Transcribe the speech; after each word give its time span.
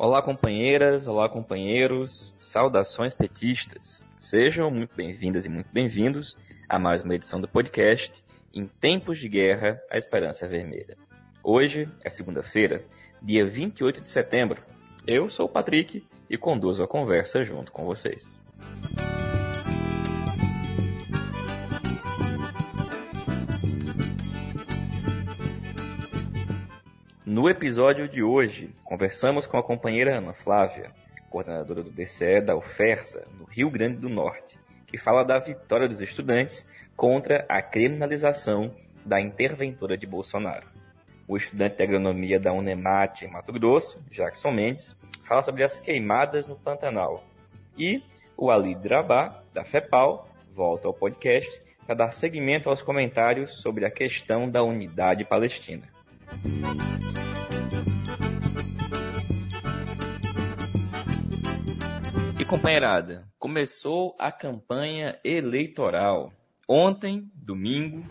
Olá, 0.00 0.22
companheiras, 0.22 1.08
olá, 1.08 1.28
companheiros, 1.28 2.32
saudações 2.38 3.12
petistas. 3.12 4.04
Sejam 4.16 4.70
muito 4.70 4.94
bem-vindas 4.94 5.44
e 5.44 5.48
muito 5.48 5.72
bem-vindos 5.72 6.36
a 6.68 6.78
mais 6.78 7.02
uma 7.02 7.16
edição 7.16 7.40
do 7.40 7.48
podcast 7.48 8.22
Em 8.54 8.64
Tempos 8.64 9.18
de 9.18 9.28
Guerra, 9.28 9.82
a 9.90 9.98
Esperança 9.98 10.46
Vermelha. 10.46 10.96
Hoje 11.42 11.88
é 12.04 12.08
segunda-feira, 12.08 12.80
dia 13.20 13.44
28 13.44 14.00
de 14.00 14.08
setembro. 14.08 14.62
Eu 15.04 15.28
sou 15.28 15.46
o 15.46 15.48
Patrick 15.48 16.06
e 16.30 16.38
conduzo 16.38 16.80
a 16.80 16.86
conversa 16.86 17.42
junto 17.42 17.72
com 17.72 17.84
vocês. 17.84 18.40
No 27.38 27.48
episódio 27.48 28.08
de 28.08 28.20
hoje, 28.20 28.72
conversamos 28.82 29.46
com 29.46 29.56
a 29.56 29.62
companheira 29.62 30.18
Ana 30.18 30.32
Flávia, 30.32 30.90
coordenadora 31.30 31.84
do 31.84 31.90
DCE 31.92 32.40
da 32.40 32.56
UFERSA, 32.56 33.28
no 33.38 33.44
Rio 33.44 33.70
Grande 33.70 33.98
do 33.98 34.08
Norte, 34.08 34.58
que 34.88 34.98
fala 34.98 35.22
da 35.22 35.38
vitória 35.38 35.86
dos 35.86 36.00
estudantes 36.00 36.66
contra 36.96 37.46
a 37.48 37.62
criminalização 37.62 38.74
da 39.06 39.20
interventora 39.20 39.96
de 39.96 40.04
Bolsonaro. 40.04 40.66
O 41.28 41.36
estudante 41.36 41.76
de 41.76 41.84
agronomia 41.84 42.40
da 42.40 42.52
Unemate 42.52 43.24
em 43.24 43.30
Mato 43.30 43.52
Grosso, 43.52 44.04
Jackson 44.10 44.50
Mendes, 44.50 44.96
fala 45.22 45.40
sobre 45.40 45.62
as 45.62 45.78
queimadas 45.78 46.44
no 46.44 46.56
Pantanal. 46.56 47.22
E 47.78 48.02
o 48.36 48.50
Ali 48.50 48.74
Drabá, 48.74 49.40
da 49.54 49.64
FEPAL, 49.64 50.28
volta 50.56 50.88
ao 50.88 50.92
podcast 50.92 51.62
para 51.86 51.94
dar 51.94 52.10
seguimento 52.10 52.68
aos 52.68 52.82
comentários 52.82 53.62
sobre 53.62 53.84
a 53.84 53.90
questão 53.92 54.50
da 54.50 54.64
unidade 54.64 55.24
palestina. 55.24 55.97
E 62.38 62.44
companheirada, 62.44 63.26
começou 63.38 64.14
a 64.18 64.30
campanha 64.30 65.18
eleitoral. 65.24 66.32
Ontem, 66.68 67.30
domingo, 67.34 68.04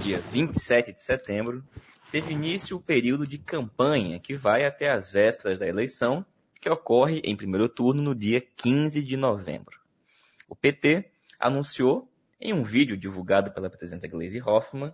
dia 0.00 0.20
27 0.20 0.92
de 0.92 1.00
setembro, 1.02 1.62
teve 2.10 2.32
início 2.32 2.76
o 2.76 2.80
período 2.80 3.26
de 3.26 3.38
campanha 3.38 4.18
que 4.18 4.34
vai 4.34 4.64
até 4.64 4.90
as 4.90 5.10
vésperas 5.10 5.58
da 5.58 5.66
eleição, 5.66 6.24
que 6.60 6.70
ocorre 6.70 7.20
em 7.24 7.36
primeiro 7.36 7.68
turno 7.68 8.00
no 8.00 8.14
dia 8.14 8.40
15 8.40 9.02
de 9.02 9.16
novembro. 9.16 9.78
O 10.48 10.56
PT 10.56 11.10
anunciou, 11.38 12.10
em 12.40 12.54
um 12.54 12.62
vídeo 12.62 12.96
divulgado 12.96 13.50
pela 13.50 13.68
presidenta 13.68 14.08
Gleisi 14.08 14.40
Hoffmann, 14.40 14.92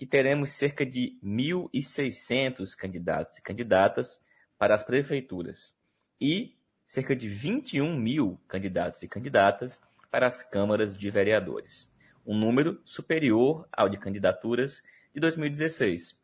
que 0.00 0.06
teremos 0.06 0.52
cerca 0.52 0.86
de 0.86 1.18
1.600 1.22 2.74
candidatos 2.74 3.36
e 3.36 3.42
candidatas 3.42 4.18
para 4.58 4.72
as 4.72 4.82
prefeituras 4.82 5.74
e 6.18 6.56
cerca 6.86 7.14
de 7.14 7.28
21 7.28 7.94
mil 7.98 8.40
candidatos 8.48 9.02
e 9.02 9.08
candidatas 9.08 9.78
para 10.10 10.26
as 10.26 10.42
câmaras 10.42 10.96
de 10.96 11.10
vereadores, 11.10 11.92
um 12.26 12.34
número 12.34 12.80
superior 12.82 13.68
ao 13.70 13.90
de 13.90 13.98
candidaturas 13.98 14.82
de 15.12 15.20
2016, 15.20 16.18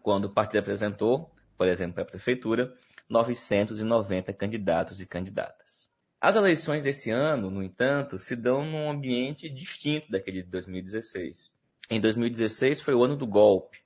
quando 0.00 0.24
o 0.24 0.32
partido 0.32 0.60
apresentou, 0.60 1.30
por 1.58 1.68
exemplo, 1.68 1.96
para 1.96 2.04
a 2.04 2.06
prefeitura, 2.06 2.74
990 3.10 4.32
candidatos 4.32 5.02
e 5.02 5.06
candidatas. 5.06 5.86
As 6.18 6.34
eleições 6.34 6.82
desse 6.82 7.10
ano, 7.10 7.50
no 7.50 7.62
entanto, 7.62 8.18
se 8.18 8.34
dão 8.34 8.64
num 8.64 8.90
ambiente 8.90 9.50
distinto 9.50 10.10
daquele 10.10 10.42
de 10.42 10.48
2016 10.48 11.52
em 11.90 12.00
2016 12.00 12.80
foi 12.80 12.94
o 12.94 13.04
ano 13.04 13.16
do 13.16 13.26
golpe, 13.26 13.78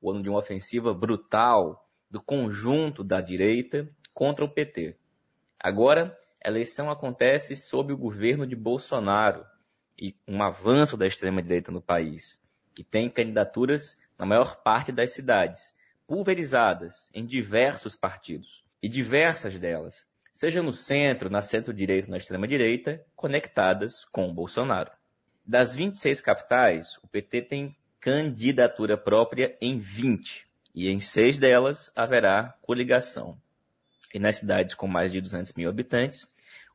o 0.00 0.10
ano 0.10 0.22
de 0.22 0.28
uma 0.28 0.38
ofensiva 0.38 0.92
brutal 0.92 1.88
do 2.10 2.20
conjunto 2.20 3.04
da 3.04 3.20
direita 3.20 3.88
contra 4.12 4.44
o 4.44 4.48
PT. 4.48 4.96
Agora, 5.58 6.16
a 6.44 6.48
eleição 6.48 6.90
acontece 6.90 7.56
sob 7.56 7.92
o 7.92 7.96
governo 7.96 8.46
de 8.46 8.56
Bolsonaro 8.56 9.46
e 9.98 10.16
um 10.26 10.42
avanço 10.42 10.96
da 10.96 11.06
extrema-direita 11.06 11.70
no 11.70 11.80
país, 11.80 12.42
que 12.74 12.82
tem 12.82 13.08
candidaturas 13.08 14.00
na 14.18 14.26
maior 14.26 14.62
parte 14.62 14.90
das 14.90 15.12
cidades, 15.12 15.74
pulverizadas 16.06 17.10
em 17.14 17.24
diversos 17.24 17.96
partidos, 17.96 18.64
e 18.82 18.88
diversas 18.88 19.60
delas, 19.60 20.10
seja 20.34 20.62
no 20.62 20.74
centro, 20.74 21.30
na 21.30 21.40
centro-direita 21.40 22.08
ou 22.08 22.10
na 22.10 22.16
extrema-direita, 22.16 23.04
conectadas 23.14 24.04
com 24.06 24.34
Bolsonaro. 24.34 24.90
Das 25.44 25.74
26 25.74 26.20
capitais, 26.20 26.96
o 27.02 27.08
PT 27.08 27.42
tem 27.42 27.76
candidatura 28.00 28.96
própria 28.96 29.56
em 29.60 29.78
20, 29.78 30.46
e 30.74 30.88
em 30.88 31.00
seis 31.00 31.38
delas 31.38 31.90
haverá 31.96 32.54
coligação. 32.62 33.36
E 34.14 34.18
nas 34.18 34.36
cidades 34.36 34.74
com 34.74 34.86
mais 34.86 35.10
de 35.10 35.20
200 35.20 35.52
mil 35.54 35.68
habitantes, 35.68 36.26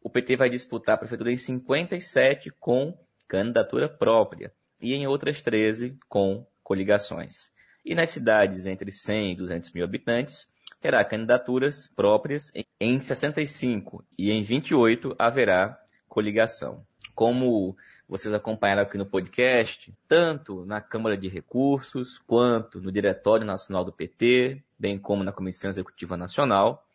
o 0.03 0.09
PT 0.09 0.35
vai 0.35 0.50
disputar 0.50 0.95
a 0.95 0.97
prefeitura 0.97 1.31
em 1.31 1.38
57 1.38 2.51
com 2.59 2.97
candidatura 3.27 3.88
própria, 3.88 4.51
e 4.81 4.94
em 4.94 5.07
outras 5.07 5.41
13 5.41 5.97
com 6.09 6.45
coligações. 6.61 7.51
E 7.85 7.95
nas 7.95 8.09
cidades 8.09 8.66
entre 8.66 8.91
100 8.91 9.31
e 9.31 9.35
200 9.35 9.72
mil 9.72 9.85
habitantes, 9.85 10.47
terá 10.81 11.03
candidaturas 11.06 11.88
próprias 11.88 12.51
em 12.79 13.00
65 13.00 14.03
e 14.17 14.29
em 14.29 14.44
28 14.44 15.16
haverá 15.17 15.81
coligação. 16.07 16.85
Como 17.16 17.75
vocês 18.07 18.34
acompanharam 18.34 18.84
aqui 18.84 18.97
no 18.97 19.06
podcast, 19.06 19.94
tanto 20.07 20.66
na 20.66 20.79
Câmara 20.79 21.18
de 21.18 21.28
Recursos, 21.28 22.18
quanto 22.18 22.79
no 22.79 22.90
Diretório 22.90 23.45
Nacional 23.45 23.84
do 23.84 23.91
PT, 23.91 24.63
bem 24.79 24.97
como 24.97 25.25
na 25.25 25.34
Comissão 25.34 25.69
Executiva 25.69 26.16
Nacional, 26.16 26.85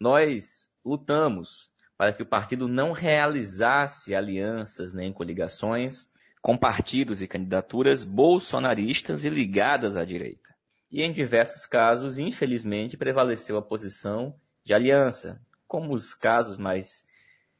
nós 0.00 0.70
lutamos 0.82 1.70
para 1.98 2.12
que 2.12 2.22
o 2.22 2.26
partido 2.26 2.68
não 2.68 2.92
realizasse 2.92 4.14
alianças 4.14 4.94
nem 4.94 5.12
coligações 5.12 6.10
com 6.40 6.56
partidos 6.56 7.20
e 7.20 7.28
candidaturas 7.28 8.02
bolsonaristas 8.02 9.24
e 9.24 9.28
ligadas 9.28 9.94
à 9.94 10.04
direita. 10.04 10.54
E 10.90 11.02
em 11.02 11.12
diversos 11.12 11.66
casos, 11.66 12.18
infelizmente, 12.18 12.96
prevaleceu 12.96 13.58
a 13.58 13.62
posição 13.62 14.34
de 14.64 14.72
aliança, 14.72 15.38
como 15.68 15.92
os 15.92 16.14
casos 16.14 16.56
mais 16.56 17.04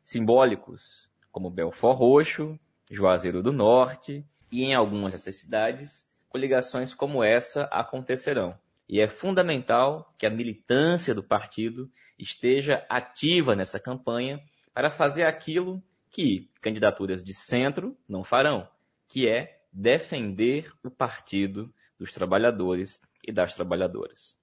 simbólicos, 0.03 1.11
como 1.33 1.51
Belfort 1.51 1.99
Roxo, 1.99 2.59
Juazeiro 2.91 3.43
do 3.43 3.53
Norte 3.53 4.25
e 4.51 4.63
em 4.63 4.75
algumas 4.75 5.13
dessas 5.13 5.37
cidades, 5.37 6.09
coligações 6.29 6.95
como 6.95 7.23
essa 7.23 7.65
acontecerão. 7.65 8.59
E 8.89 9.01
é 9.01 9.09
fundamental 9.09 10.15
que 10.17 10.27
a 10.27 10.31
militância 10.31 11.15
do 11.15 11.23
partido 11.23 11.91
esteja 12.19 12.87
ativa 12.89 13.57
nessa 13.57 13.81
campanha 13.81 14.41
para 14.73 14.91
fazer 14.91 15.25
aquilo 15.25 15.83
que 16.11 16.49
candidaturas 16.61 17.23
de 17.23 17.35
centro 17.35 17.97
não 18.09 18.23
farão, 18.23 18.69
que 19.09 19.29
é 19.29 19.61
defender 19.73 20.73
o 20.83 20.91
partido 20.91 21.73
dos 21.99 22.13
trabalhadores 22.13 23.03
e 23.27 23.33
das 23.33 23.55
trabalhadoras. 23.55 24.37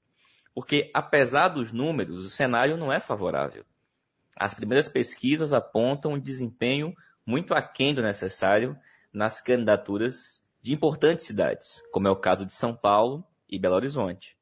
Porque, 0.53 0.91
apesar 0.93 1.47
dos 1.47 1.71
números, 1.71 2.23
o 2.23 2.29
cenário 2.29 2.77
não 2.77 2.91
é 2.91 2.99
favorável. 2.99 3.65
As 4.35 4.53
primeiras 4.53 4.89
pesquisas 4.89 5.53
apontam 5.53 6.13
um 6.13 6.19
desempenho 6.19 6.93
muito 7.25 7.53
aquém 7.53 7.93
do 7.93 8.01
necessário 8.01 8.77
nas 9.11 9.41
candidaturas 9.41 10.47
de 10.61 10.73
importantes 10.73 11.25
cidades, 11.25 11.81
como 11.91 12.07
é 12.07 12.11
o 12.11 12.15
caso 12.15 12.45
de 12.45 12.53
São 12.53 12.75
Paulo 12.75 13.23
e 13.49 13.59
Belo 13.59 13.75
Horizonte. 13.75 14.37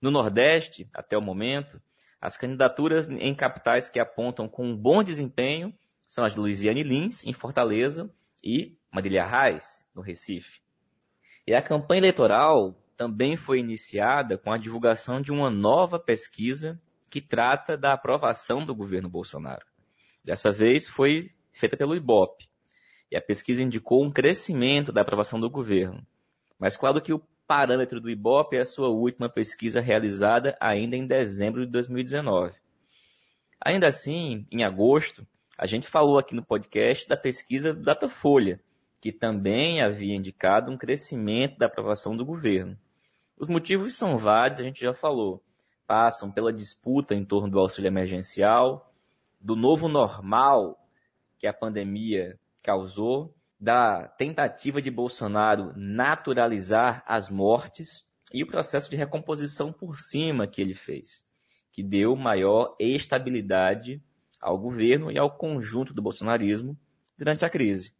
No 0.00 0.10
Nordeste, 0.10 0.88
até 0.94 1.16
o 1.18 1.22
momento, 1.22 1.80
as 2.20 2.36
candidaturas 2.36 3.08
em 3.08 3.34
capitais 3.34 3.88
que 3.88 4.00
apontam 4.00 4.48
com 4.48 4.66
um 4.66 4.76
bom 4.76 5.02
desempenho 5.02 5.74
são 6.06 6.24
as 6.24 6.32
de 6.32 6.40
Luiziane 6.40 6.82
Lins, 6.82 7.24
em 7.24 7.32
Fortaleza, 7.32 8.10
e 8.42 8.76
Marília 8.92 9.24
Reis, 9.24 9.84
no 9.94 10.00
Recife. 10.00 10.60
E 11.46 11.54
a 11.54 11.62
campanha 11.62 12.00
eleitoral 12.00 12.74
também 12.96 13.36
foi 13.36 13.58
iniciada 13.58 14.38
com 14.38 14.52
a 14.52 14.58
divulgação 14.58 15.20
de 15.20 15.30
uma 15.32 15.50
nova 15.50 15.98
pesquisa 15.98 16.80
que 17.10 17.20
trata 17.20 17.76
da 17.76 17.92
aprovação 17.92 18.64
do 18.64 18.74
governo 18.74 19.08
Bolsonaro. 19.08 19.64
Dessa 20.24 20.52
vez 20.52 20.88
foi 20.88 21.30
feita 21.58 21.76
pelo 21.76 21.96
IBOP. 21.96 22.48
E 23.10 23.16
a 23.16 23.20
pesquisa 23.20 23.62
indicou 23.62 24.04
um 24.04 24.10
crescimento 24.10 24.92
da 24.92 25.00
aprovação 25.00 25.40
do 25.40 25.50
governo. 25.50 26.06
Mas 26.58 26.76
claro 26.76 27.00
que 27.00 27.12
o 27.12 27.22
parâmetro 27.46 28.00
do 28.00 28.10
IBOP 28.10 28.56
é 28.56 28.60
a 28.60 28.66
sua 28.66 28.88
última 28.88 29.28
pesquisa 29.28 29.80
realizada 29.80 30.56
ainda 30.60 30.96
em 30.96 31.06
dezembro 31.06 31.64
de 31.64 31.72
2019. 31.72 32.54
Ainda 33.60 33.88
assim, 33.88 34.46
em 34.52 34.62
agosto, 34.62 35.26
a 35.56 35.66
gente 35.66 35.88
falou 35.88 36.18
aqui 36.18 36.34
no 36.34 36.44
podcast 36.44 37.08
da 37.08 37.16
pesquisa 37.16 37.74
do 37.74 37.82
Datafolha, 37.82 38.60
que 39.00 39.10
também 39.10 39.82
havia 39.82 40.14
indicado 40.14 40.70
um 40.70 40.76
crescimento 40.76 41.58
da 41.58 41.66
aprovação 41.66 42.16
do 42.16 42.24
governo. 42.24 42.78
Os 43.36 43.48
motivos 43.48 43.96
são 43.96 44.16
vários, 44.16 44.60
a 44.60 44.62
gente 44.62 44.80
já 44.80 44.92
falou. 44.92 45.42
Passam 45.86 46.30
pela 46.30 46.52
disputa 46.52 47.14
em 47.14 47.24
torno 47.24 47.50
do 47.50 47.58
auxílio 47.58 47.88
emergencial, 47.88 48.92
do 49.40 49.56
novo 49.56 49.88
normal 49.88 50.78
que 51.38 51.46
a 51.46 51.52
pandemia 51.52 52.38
causou, 52.62 53.34
da 53.60 54.06
tentativa 54.06 54.80
de 54.80 54.90
Bolsonaro 54.90 55.72
naturalizar 55.76 57.02
as 57.06 57.28
mortes 57.28 58.06
e 58.32 58.42
o 58.42 58.46
processo 58.46 58.88
de 58.88 58.96
recomposição 58.96 59.72
por 59.72 59.98
cima 59.98 60.46
que 60.46 60.60
ele 60.60 60.74
fez, 60.74 61.24
que 61.72 61.82
deu 61.82 62.14
maior 62.14 62.76
estabilidade 62.78 64.00
ao 64.40 64.56
governo 64.56 65.10
e 65.10 65.18
ao 65.18 65.36
conjunto 65.36 65.92
do 65.92 66.02
bolsonarismo 66.02 66.78
durante 67.16 67.44
a 67.44 67.50
crise. 67.50 67.92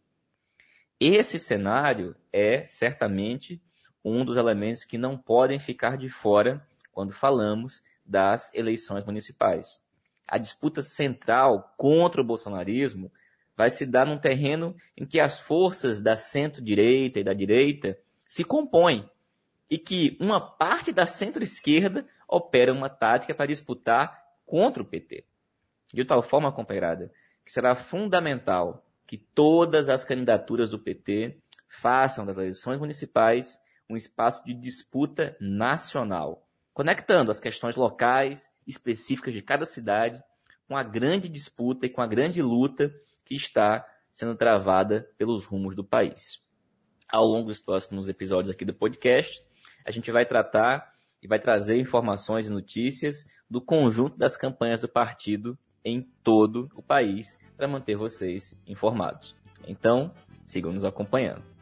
Esse 1.01 1.39
cenário 1.39 2.15
é 2.33 2.65
certamente 2.65 3.61
um 4.05 4.25
dos 4.25 4.37
elementos 4.37 4.85
que 4.85 4.99
não 4.99 5.17
podem 5.17 5.59
ficar 5.59 5.97
de 5.97 6.09
fora 6.09 6.65
quando 6.93 7.13
falamos 7.13 7.83
das 8.05 8.53
eleições 8.55 9.05
municipais. 9.05 9.81
A 10.27 10.39
disputa 10.39 10.83
central 10.83 11.75
contra 11.77 12.21
o 12.21 12.25
bolsonarismo 12.25 13.11
vai 13.59 13.71
se 13.71 13.85
dar 13.85 14.07
num 14.07 14.17
terreno 14.17 14.77
em 14.97 15.05
que 15.05 15.19
as 15.19 15.41
forças 15.41 16.01
da 16.01 16.15
centro-direita 16.15 17.19
e 17.19 17.25
da 17.25 17.33
direita 17.33 17.99
se 18.29 18.45
compõem 18.45 19.11
e 19.69 19.77
que 19.77 20.17
uma 20.21 20.41
parte 20.41 20.93
da 20.93 21.07
centro-esquerda 21.07 22.07
opera 22.29 22.73
uma 22.73 22.89
tática 22.89 23.35
para 23.35 23.47
disputar 23.47 24.23
contra 24.47 24.81
o 24.81 24.87
PT. 24.87 25.25
De 25.93 26.05
tal 26.05 26.23
forma, 26.23 26.53
companheirada, 26.53 27.13
que 27.45 27.51
será 27.51 27.75
fundamental 27.75 28.87
que 29.05 29.19
todas 29.19 29.89
as 29.89 30.05
candidaturas 30.05 30.71
do 30.71 30.79
PT 30.79 31.37
façam 31.67 32.25
das 32.25 32.37
eleições 32.37 32.79
municipais 32.79 33.59
um 33.91 33.97
espaço 33.97 34.45
de 34.45 34.55
disputa 34.55 35.37
nacional, 35.41 36.47
conectando 36.73 37.33
as 37.33 37.41
questões 37.41 37.75
locais, 37.75 38.49
específicas 38.65 39.35
de 39.35 39.43
cada 39.43 39.65
cidade, 39.65 40.23
com 40.69 40.77
a 40.77 40.85
grande 40.85 41.29
disputa 41.29 41.87
e 41.87 41.91
com 41.91 42.01
a 42.01 42.07
grande 42.07 42.41
luta 42.41 42.95
que 43.29 43.35
está 43.35 43.87
sendo 44.11 44.35
travada 44.35 45.07
pelos 45.19 45.45
rumos 45.45 45.77
do 45.77 45.85
país. 45.85 46.41
Ao 47.07 47.25
longo 47.25 47.49
dos 47.49 47.59
próximos 47.59 48.09
episódios 48.09 48.51
aqui 48.51 48.65
do 48.65 48.73
podcast, 48.73 49.43
a 49.85 49.91
gente 49.91 50.11
vai 50.11 50.25
tratar 50.25 50.95
e 51.23 51.29
vai 51.29 51.39
trazer 51.39 51.79
informações 51.79 52.47
e 52.47 52.51
notícias 52.51 53.25
do 53.49 53.61
conjunto 53.61 54.17
das 54.17 54.37
campanhas 54.37 54.81
do 54.81 54.89
partido 54.89 55.59
em 55.85 56.03
todo 56.23 56.71
o 56.75 56.83
país 56.83 57.39
para 57.57 57.69
manter 57.69 57.97
vocês 57.97 58.61
informados. 58.67 59.35
Então, 59.67 60.13
sigam 60.47 60.73
nos 60.73 60.85
acompanhando. 60.85 61.58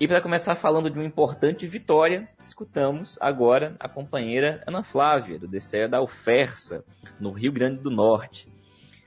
E 0.00 0.08
para 0.08 0.20
começar 0.20 0.56
falando 0.56 0.90
de 0.90 0.98
uma 0.98 1.04
importante 1.04 1.68
vitória, 1.68 2.28
escutamos 2.42 3.16
agora 3.20 3.76
a 3.78 3.88
companheira 3.88 4.60
Ana 4.66 4.82
Flávia, 4.82 5.38
do 5.38 5.46
DCE 5.46 5.86
da 5.88 5.98
Alferça, 5.98 6.84
no 7.20 7.30
Rio 7.30 7.52
Grande 7.52 7.80
do 7.80 7.90
Norte. 7.90 8.48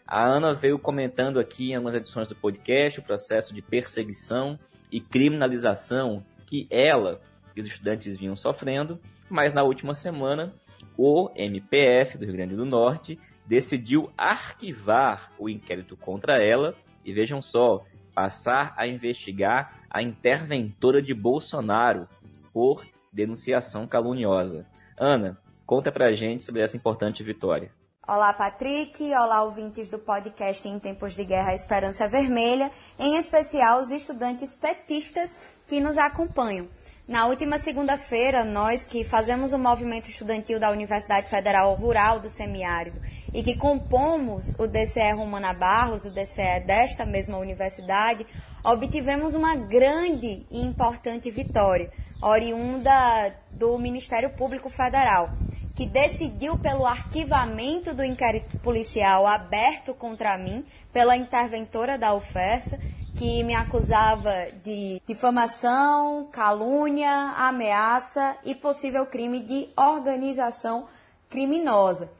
A 0.07 0.25
Ana 0.25 0.53
veio 0.53 0.79
comentando 0.79 1.39
aqui 1.39 1.71
em 1.71 1.75
algumas 1.75 1.93
edições 1.93 2.29
do 2.29 2.35
podcast 2.35 3.01
o 3.01 3.03
processo 3.03 3.53
de 3.53 3.61
perseguição 3.61 4.57
e 4.89 5.01
criminalização 5.01 6.25
que 6.45 6.65
ela 6.71 7.19
e 7.53 7.59
os 7.59 7.67
estudantes 7.67 8.15
vinham 8.15 8.35
sofrendo, 8.37 8.97
mas 9.29 9.53
na 9.53 9.63
última 9.63 9.93
semana 9.93 10.53
o 10.97 11.29
MPF 11.35 12.17
do 12.17 12.23
Rio 12.23 12.35
Grande 12.35 12.55
do 12.55 12.65
Norte 12.65 13.19
decidiu 13.45 14.09
arquivar 14.17 15.33
o 15.37 15.49
inquérito 15.49 15.97
contra 15.97 16.41
ela 16.41 16.73
e 17.03 17.11
vejam 17.11 17.41
só, 17.41 17.77
passar 18.17 18.73
a 18.75 18.87
investigar 18.87 19.79
a 19.87 20.01
interventora 20.01 21.03
de 21.03 21.13
Bolsonaro 21.13 22.09
por 22.51 22.83
denunciação 23.13 23.85
caluniosa. 23.85 24.65
Ana, 24.99 25.37
conta 25.67 25.91
pra 25.91 26.11
gente 26.13 26.43
sobre 26.43 26.63
essa 26.63 26.75
importante 26.75 27.21
vitória. 27.21 27.71
Olá, 28.07 28.33
Patrick. 28.33 29.03
Olá, 29.13 29.43
ouvintes 29.43 29.87
do 29.87 29.99
podcast 29.99 30.67
Em 30.67 30.79
Tempos 30.79 31.13
de 31.13 31.25
Guerra 31.25 31.53
Esperança 31.53 32.07
Vermelha, 32.07 32.71
em 32.97 33.17
especial 33.17 33.81
os 33.81 33.91
estudantes 33.91 34.55
petistas 34.55 35.37
que 35.67 35.79
nos 35.79 35.95
acompanham. 35.95 36.67
Na 37.07 37.25
última 37.25 37.57
segunda-feira, 37.57 38.43
nós 38.43 38.83
que 38.83 39.01
fazemos 39.01 39.53
o 39.53 39.57
movimento 39.57 40.09
estudantil 40.09 40.59
da 40.59 40.69
Universidade 40.69 41.29
Federal 41.29 41.73
Rural 41.73 42.19
do 42.19 42.27
Semiárido 42.27 42.99
e 43.33 43.41
que 43.41 43.55
compomos 43.55 44.53
o 44.59 44.67
DCE 44.67 45.13
Romana 45.13 45.53
Barros, 45.53 46.03
o 46.03 46.11
DCE 46.11 46.59
desta 46.65 47.05
mesma 47.05 47.37
universidade, 47.37 48.27
obtivemos 48.61 49.35
uma 49.35 49.55
grande 49.55 50.45
e 50.51 50.59
importante 50.59 51.31
vitória, 51.31 51.89
oriunda 52.21 53.33
do 53.51 53.77
Ministério 53.77 54.31
Público 54.31 54.69
Federal, 54.69 55.29
que 55.77 55.85
decidiu 55.85 56.57
pelo 56.57 56.85
arquivamento 56.85 57.93
do 57.93 58.03
inquérito 58.03 58.57
policial 58.57 59.25
aberto 59.25 59.93
contra 59.93 60.37
mim 60.37 60.65
pela 60.91 61.15
interventora 61.15 61.97
da 61.97 62.13
UFESA 62.13 62.77
que 63.17 63.43
me 63.43 63.55
acusava 63.55 64.31
de 64.63 65.01
difamação, 65.07 66.29
calúnia, 66.31 67.33
ameaça 67.35 68.37
e 68.45 68.53
possível 68.53 69.07
crime 69.07 69.39
de 69.39 69.67
organização 69.75 70.85
criminosa. 71.27 72.11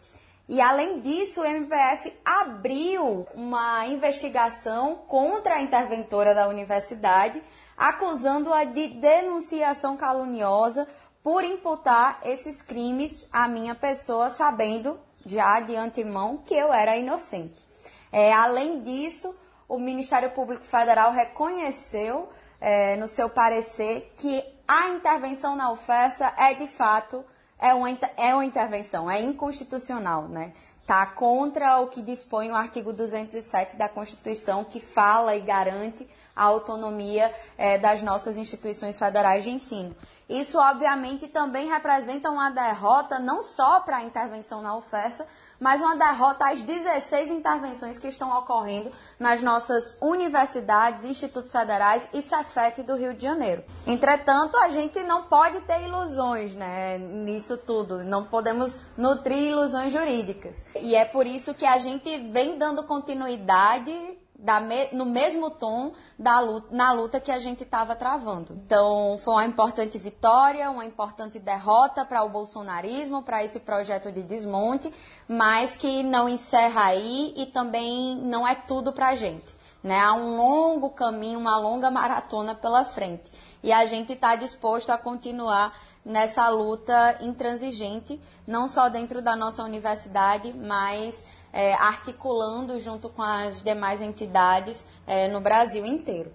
E 0.49 0.59
além 0.59 0.99
disso, 0.99 1.41
o 1.41 1.45
MPF 1.45 2.11
abriu 2.25 3.27
uma 3.35 3.85
investigação 3.85 4.95
contra 5.07 5.55
a 5.55 5.61
interventora 5.61 6.33
da 6.33 6.47
universidade, 6.47 7.43
acusando-a 7.77 8.63
de 8.63 8.87
denunciação 8.87 9.95
caluniosa 9.95 10.87
por 11.21 11.43
imputar 11.43 12.19
esses 12.23 12.63
crimes 12.63 13.27
à 13.31 13.47
minha 13.47 13.75
pessoa, 13.75 14.31
sabendo 14.31 14.99
já 15.23 15.59
de 15.59 15.75
antemão 15.75 16.37
que 16.37 16.55
eu 16.55 16.73
era 16.73 16.97
inocente. 16.97 17.63
É, 18.11 18.33
além 18.33 18.81
disso, 18.81 19.35
o 19.67 19.77
Ministério 19.77 20.29
Público 20.31 20.63
Federal 20.63 21.11
reconheceu 21.11 22.29
é, 22.59 22.95
no 22.95 23.07
seu 23.07 23.29
parecer 23.29 24.13
que 24.17 24.43
a 24.67 24.89
intervenção 24.89 25.55
na 25.55 25.71
oferta 25.71 26.33
é 26.37 26.53
de 26.53 26.67
fato 26.67 27.23
é 27.59 27.73
uma, 27.73 27.89
é 28.17 28.33
uma 28.33 28.45
intervenção, 28.45 29.09
é 29.09 29.19
inconstitucional, 29.21 30.27
né? 30.27 30.53
Está 30.81 31.05
contra 31.05 31.79
o 31.79 31.87
que 31.87 32.01
dispõe 32.01 32.49
o 32.49 32.55
artigo 32.55 32.93
207 32.93 33.75
da 33.75 33.89
Constituição, 33.89 34.63
que 34.63 34.79
fala 34.79 35.35
e 35.35 35.41
garante 35.41 36.07
a 36.33 36.43
autonomia 36.43 37.29
é, 37.57 37.77
das 37.77 38.01
nossas 38.01 38.37
instituições 38.37 38.97
federais 38.97 39.43
de 39.43 39.49
ensino. 39.49 39.93
Isso, 40.29 40.57
obviamente, 40.57 41.27
também 41.27 41.67
representa 41.67 42.29
uma 42.29 42.49
derrota 42.49 43.19
não 43.19 43.41
só 43.41 43.81
para 43.81 43.97
a 43.97 44.03
intervenção 44.03 44.61
na 44.61 44.77
oferta, 44.77 45.27
mas 45.59 45.81
uma 45.81 45.95
derrota 45.95 46.49
às 46.49 46.61
16 46.61 47.31
intervenções 47.31 47.97
que 47.97 48.07
estão 48.07 48.37
ocorrendo 48.37 48.91
nas 49.19 49.41
nossas 49.41 49.97
universidades, 50.01 51.05
institutos 51.05 51.51
federais 51.51 52.07
e 52.13 52.21
Cefet 52.21 52.83
do 52.83 52.95
Rio 52.95 53.13
de 53.13 53.23
Janeiro. 53.23 53.63
Entretanto, 53.85 54.57
a 54.57 54.69
gente 54.69 54.99
não 55.03 55.23
pode 55.23 55.61
ter 55.61 55.83
ilusões 55.83 56.55
né, 56.55 56.97
nisso 56.97 57.57
tudo, 57.57 58.03
não 58.03 58.23
podemos 58.23 58.79
nutrir 58.97 59.51
ilusões 59.51 59.91
jurídicas. 59.91 60.65
E 60.81 60.95
é 60.95 61.05
por 61.05 61.25
isso 61.25 61.53
que 61.53 61.65
a 61.65 61.77
gente 61.77 62.17
vem 62.31 62.57
dando 62.57 62.83
continuidade 62.83 64.16
me, 64.59 64.89
no 64.91 65.05
mesmo 65.05 65.49
tom 65.49 65.93
da 66.17 66.39
luta, 66.39 66.67
na 66.71 66.91
luta 66.91 67.19
que 67.19 67.31
a 67.31 67.39
gente 67.39 67.63
estava 67.63 67.95
travando. 67.95 68.53
Então, 68.65 69.19
foi 69.23 69.33
uma 69.33 69.45
importante 69.45 69.97
vitória, 69.97 70.69
uma 70.69 70.85
importante 70.85 71.39
derrota 71.39 72.05
para 72.05 72.23
o 72.23 72.29
bolsonarismo, 72.29 73.23
para 73.23 73.43
esse 73.43 73.59
projeto 73.59 74.11
de 74.11 74.21
desmonte, 74.21 74.93
mas 75.27 75.75
que 75.75 76.03
não 76.03 76.29
encerra 76.29 76.85
aí 76.85 77.33
e 77.35 77.47
também 77.47 78.15
não 78.17 78.47
é 78.47 78.53
tudo 78.53 78.93
para 78.93 79.09
a 79.09 79.15
gente. 79.15 79.55
Né? 79.83 79.99
Há 79.99 80.13
um 80.13 80.37
longo 80.37 80.89
caminho, 80.89 81.39
uma 81.39 81.57
longa 81.57 81.89
maratona 81.89 82.53
pela 82.53 82.83
frente. 82.83 83.31
E 83.63 83.71
a 83.71 83.85
gente 83.85 84.13
está 84.13 84.35
disposto 84.35 84.89
a 84.91 84.97
continuar 84.97 85.73
nessa 86.07 86.47
luta 86.47 87.17
intransigente, 87.19 88.19
não 88.47 88.65
só 88.65 88.87
dentro 88.87 89.21
da 89.21 89.35
nossa 89.35 89.61
universidade, 89.61 90.53
mas 90.53 91.21
é, 91.51 91.73
articulando 91.73 92.79
junto 92.79 93.09
com 93.09 93.21
as 93.21 93.61
demais 93.61 94.01
entidades 94.01 94.85
é, 95.05 95.27
no 95.27 95.41
Brasil 95.41 95.85
inteiro. 95.85 96.31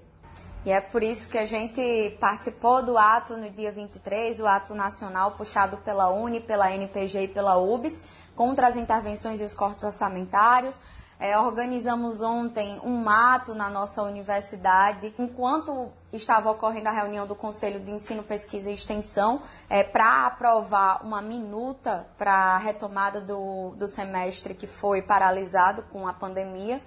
E 0.64 0.70
é 0.70 0.80
por 0.80 1.02
isso 1.02 1.28
que 1.28 1.38
a 1.38 1.46
gente 1.46 2.16
participou 2.20 2.84
do 2.84 2.96
ato 2.98 3.36
no 3.36 3.50
dia 3.50 3.72
23, 3.72 4.38
o 4.40 4.46
ato 4.46 4.74
nacional 4.74 5.32
puxado 5.32 5.78
pela 5.78 6.12
UNE, 6.12 6.40
pela 6.40 6.70
NPG 6.70 7.22
e 7.22 7.28
pela 7.28 7.56
UBS, 7.56 8.02
contra 8.36 8.68
as 8.68 8.76
intervenções 8.76 9.40
e 9.40 9.44
os 9.44 9.54
cortes 9.54 9.84
orçamentários. 9.84 10.80
É, 11.22 11.38
organizamos 11.38 12.20
ontem 12.20 12.80
um 12.82 13.08
ato 13.08 13.54
na 13.54 13.70
nossa 13.70 14.02
universidade, 14.02 15.14
enquanto 15.16 15.88
estava 16.12 16.50
ocorrendo 16.50 16.88
a 16.88 16.90
reunião 16.90 17.28
do 17.28 17.36
Conselho 17.36 17.78
de 17.78 17.92
Ensino, 17.92 18.24
Pesquisa 18.24 18.72
e 18.72 18.74
Extensão, 18.74 19.40
é, 19.70 19.84
para 19.84 20.26
aprovar 20.26 21.00
uma 21.04 21.22
minuta 21.22 22.08
para 22.18 22.56
a 22.56 22.58
retomada 22.58 23.20
do, 23.20 23.70
do 23.76 23.86
semestre 23.86 24.52
que 24.52 24.66
foi 24.66 25.00
paralisado 25.00 25.84
com 25.92 26.08
a 26.08 26.12
pandemia. 26.12 26.82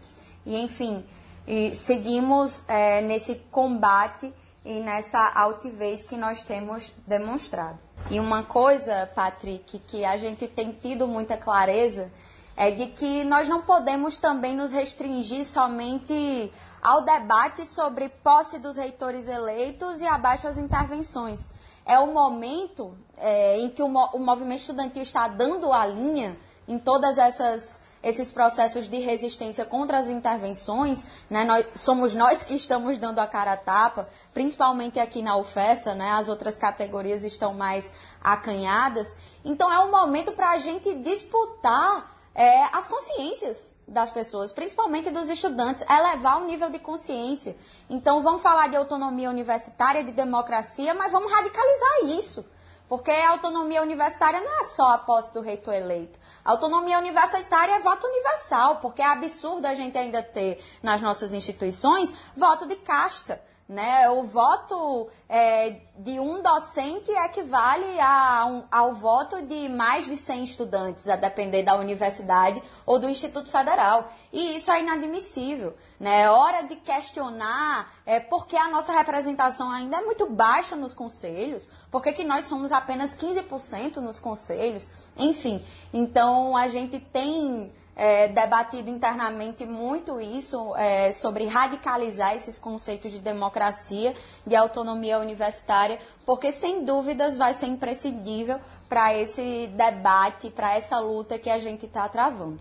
E, 0.46 0.60
enfim, 0.60 1.06
e 1.48 1.74
seguimos 1.74 2.62
é, 2.68 3.00
nesse 3.00 3.36
combate 3.50 4.34
e 4.65 4.82
nessa 4.82 5.32
altivez 5.34 6.04
que 6.04 6.18
nós 6.18 6.44
temos 6.44 6.94
demonstrado. 7.08 7.80
E 8.12 8.20
uma 8.20 8.44
coisa, 8.44 9.10
Patrick, 9.15 9.80
que 9.80 10.04
a 10.04 10.18
gente 10.18 10.46
tem 10.46 10.74
tido 10.74 11.08
muita 11.08 11.38
clareza 11.38 12.12
é 12.55 12.71
de 12.71 12.88
que 12.88 13.24
nós 13.24 13.47
não 13.47 13.62
podemos 13.62 14.17
também 14.17 14.55
nos 14.55 14.71
restringir 14.71 15.45
somente 15.45 16.51
ao 16.81 17.01
debate 17.03 17.65
sobre 17.65 18.09
posse 18.09 18.59
dos 18.59 18.77
reitores 18.77 19.27
eleitos 19.27 20.01
e 20.01 20.05
abaixo 20.05 20.47
as 20.47 20.57
intervenções. 20.57 21.50
É 21.85 22.00
o 22.00 22.13
momento 22.13 22.97
é, 23.17 23.59
em 23.59 23.69
que 23.69 23.81
o, 23.81 23.88
o 23.88 24.19
movimento 24.19 24.62
estudantil 24.62 25.03
está 25.03 25.27
dando 25.27 25.71
a 25.74 25.85
linha 25.85 26.38
em 26.67 26.79
todas 26.79 27.17
essas 27.17 27.83
esses 28.05 28.31
processos 28.31 28.88
de 28.88 29.00
resistência 29.00 29.65
contra 29.65 29.97
as 29.97 30.07
intervenções, 30.07 31.03
né? 31.27 31.43
Nós, 31.43 31.65
somos 31.74 32.13
nós 32.13 32.43
que 32.43 32.53
estamos 32.53 33.00
dando 33.00 33.17
a 33.17 33.25
cara 33.25 33.53
a 33.53 33.57
tapa, 33.57 34.07
principalmente 34.31 35.00
aqui 35.00 35.24
na 35.24 35.35
UFESA, 35.38 35.95
né? 35.95 36.12
As 36.12 36.29
outras 36.29 36.55
categorias 36.55 37.24
estão 37.24 37.51
mais 37.51 37.91
acanhadas. 38.24 39.17
Então 39.43 39.74
é 39.74 39.79
um 39.79 39.89
momento 39.89 40.33
para 40.33 40.51
a 40.51 40.59
gente 40.59 40.93
disputar 40.93 42.14
é, 42.36 42.65
as 42.75 42.86
consciências 42.86 43.74
das 43.88 44.12
pessoas, 44.12 44.51
principalmente 44.51 45.10
dos 45.10 45.30
estudantes, 45.30 45.86
elevar 45.89 46.42
o 46.42 46.46
nível 46.46 46.70
de 46.70 46.77
consciência. 46.77 47.56
Então, 47.89 48.22
vamos 48.22 48.42
falar 48.42 48.68
de 48.68 48.75
autonomia 48.75 49.30
universitária, 49.30 50.04
de 50.04 50.12
democracia, 50.12 50.94
mas 50.94 51.13
vamos 51.13 51.32
radicalizar 51.32 52.18
isso. 52.18 52.46
Porque 52.89 53.10
a 53.10 53.32
autonomia 53.32 53.82
universitária 53.82 54.42
não 54.42 54.60
é 54.60 54.63
só 54.65 54.92
a 54.92 54.98
posse 54.98 55.34
do 55.34 55.42
reitor 55.42 55.74
eleito. 55.74 56.20
A 56.44 56.51
autonomia 56.51 57.00
universitária 57.00 57.74
é 57.74 57.80
voto 57.80 58.06
universal, 58.06 58.75
porque 58.75 59.01
é 59.01 59.06
absurdo 59.06 59.65
a 59.65 59.74
gente 59.74 59.98
ainda 59.98 60.22
ter 60.22 60.63
nas 60.84 61.01
nossas 61.01 61.34
instituições 61.34 62.13
voto 62.36 62.68
de 62.68 62.75
casta. 62.75 63.42
Né? 63.67 64.07
O 64.12 64.24
voto 64.24 65.07
é, 65.27 65.81
de 65.98 66.19
um 66.19 66.39
docente 66.39 67.12
equivale 67.12 68.00
a 68.00 68.45
um, 68.45 68.63
ao 68.72 68.93
voto 68.93 69.41
de 69.41 69.67
mais 69.69 70.05
de 70.05 70.17
100 70.17 70.43
estudantes, 70.43 71.10
a 71.10 71.15
depender 71.15 71.63
da 71.63 71.75
universidade 71.75 72.62
ou 72.86 73.00
do 73.00 73.10
Instituto 73.10 73.50
Federal. 73.50 74.12
E 74.31 74.55
isso 74.55 74.69
é 74.69 74.81
inadmissível. 74.81 75.75
Né? 76.00 76.22
É 76.22 76.29
hora 76.29 76.62
de 76.62 76.75
questionar 76.75 77.91
é, 78.05 78.19
por 78.19 78.45
que 78.45 78.55
a 78.55 78.69
nossa 78.69 78.93
representação 78.93 79.72
ainda 79.72 79.98
é 79.98 80.01
muito 80.01 80.29
baixa 80.29 80.75
nos 80.75 80.93
conselhos, 80.93 81.67
por 81.89 82.03
que, 82.03 82.13
que 82.13 82.24
nós 82.24 82.45
somos 82.45 82.72
apenas 82.72 83.17
15% 83.17 83.98
nos 83.98 84.19
conselhos, 84.19 84.91
enfim. 85.17 85.63
Então, 85.91 86.55
a 86.55 86.67
gente 86.67 87.00
tem 87.00 87.72
é, 87.95 88.27
debatido 88.27 88.89
internamente 88.89 89.65
muito 89.65 90.19
isso, 90.19 90.75
é, 90.75 91.11
sobre 91.11 91.45
radicalizar 91.45 92.35
esses 92.35 92.59
conceitos 92.59 93.11
de 93.11 93.19
democracia, 93.19 94.13
de 94.45 94.55
autonomia 94.55 95.19
universitária, 95.19 95.97
porque 96.25 96.51
sem 96.51 96.83
dúvidas 96.83 97.37
vai 97.37 97.53
ser 97.53 97.67
imprescindível 97.67 98.59
para 98.89 99.17
esse 99.17 99.67
debate, 99.67 100.49
para 100.49 100.75
essa 100.75 100.99
luta 100.99 101.39
que 101.39 101.49
a 101.49 101.57
gente 101.57 101.85
está 101.85 102.07
travando. 102.09 102.59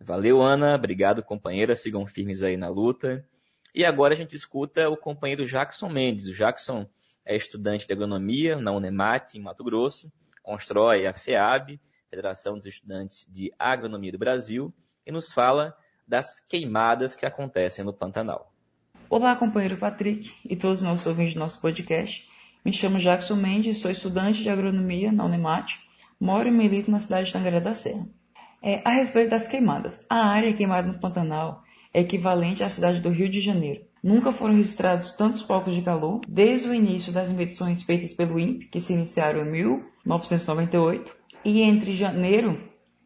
Valeu, 0.00 0.42
Ana. 0.42 0.74
Obrigado, 0.74 1.22
companheira. 1.22 1.74
Sigam 1.74 2.06
firmes 2.06 2.42
aí 2.42 2.56
na 2.56 2.68
luta. 2.68 3.24
E 3.74 3.84
agora 3.84 4.14
a 4.14 4.16
gente 4.16 4.36
escuta 4.36 4.88
o 4.88 4.96
companheiro 4.96 5.46
Jackson 5.46 5.88
Mendes. 5.88 6.26
O 6.26 6.34
Jackson 6.34 6.86
é 7.24 7.34
estudante 7.34 7.86
de 7.86 7.92
agronomia 7.92 8.56
na 8.56 8.72
Unemat, 8.72 9.34
em 9.34 9.40
Mato 9.40 9.64
Grosso, 9.64 10.12
constrói 10.42 11.06
a 11.06 11.12
FEAB, 11.12 11.80
Federação 12.10 12.54
dos 12.54 12.66
Estudantes 12.66 13.26
de 13.28 13.52
Agronomia 13.58 14.12
do 14.12 14.18
Brasil, 14.18 14.72
e 15.06 15.12
nos 15.12 15.32
fala 15.32 15.76
das 16.06 16.40
queimadas 16.40 17.14
que 17.14 17.26
acontecem 17.26 17.84
no 17.84 17.92
Pantanal. 17.92 18.52
Olá, 19.08 19.36
companheiro 19.36 19.76
Patrick 19.76 20.34
e 20.44 20.56
todos 20.56 20.78
os 20.78 20.86
nossos 20.86 21.06
ouvintes 21.06 21.34
do 21.34 21.40
nosso 21.40 21.60
podcast. 21.60 22.28
Me 22.64 22.72
chamo 22.72 22.98
Jackson 22.98 23.36
Mendes, 23.36 23.78
sou 23.78 23.90
estudante 23.90 24.42
de 24.42 24.50
agronomia 24.50 25.12
na 25.12 25.24
Unemat, 25.24 25.78
moro 26.18 26.48
e 26.48 26.50
milito 26.50 26.90
na 26.90 26.98
cidade 26.98 27.26
de 27.26 27.32
Tangaré 27.32 27.60
da 27.60 27.74
Serra. 27.74 28.08
É, 28.62 28.80
a 28.84 28.90
respeito 28.90 29.30
das 29.30 29.46
queimadas, 29.46 30.04
a 30.10 30.26
área 30.26 30.52
queimada 30.52 30.88
no 30.88 30.98
Pantanal 30.98 31.62
é 31.94 32.00
equivalente 32.00 32.64
à 32.64 32.68
cidade 32.68 33.00
do 33.00 33.10
Rio 33.10 33.28
de 33.28 33.40
Janeiro. 33.40 33.84
Nunca 34.02 34.32
foram 34.32 34.54
registrados 34.54 35.12
tantos 35.12 35.42
focos 35.42 35.74
de 35.74 35.82
calor 35.82 36.20
desde 36.28 36.68
o 36.68 36.74
início 36.74 37.12
das 37.12 37.30
medições 37.30 37.82
feitas 37.82 38.12
pelo 38.14 38.38
INPE, 38.38 38.66
que 38.66 38.80
se 38.80 38.92
iniciaram 38.92 39.46
em 39.46 39.50
1998, 39.50 41.16
e 41.46 41.62
entre 41.62 41.94
janeiro 41.94 42.60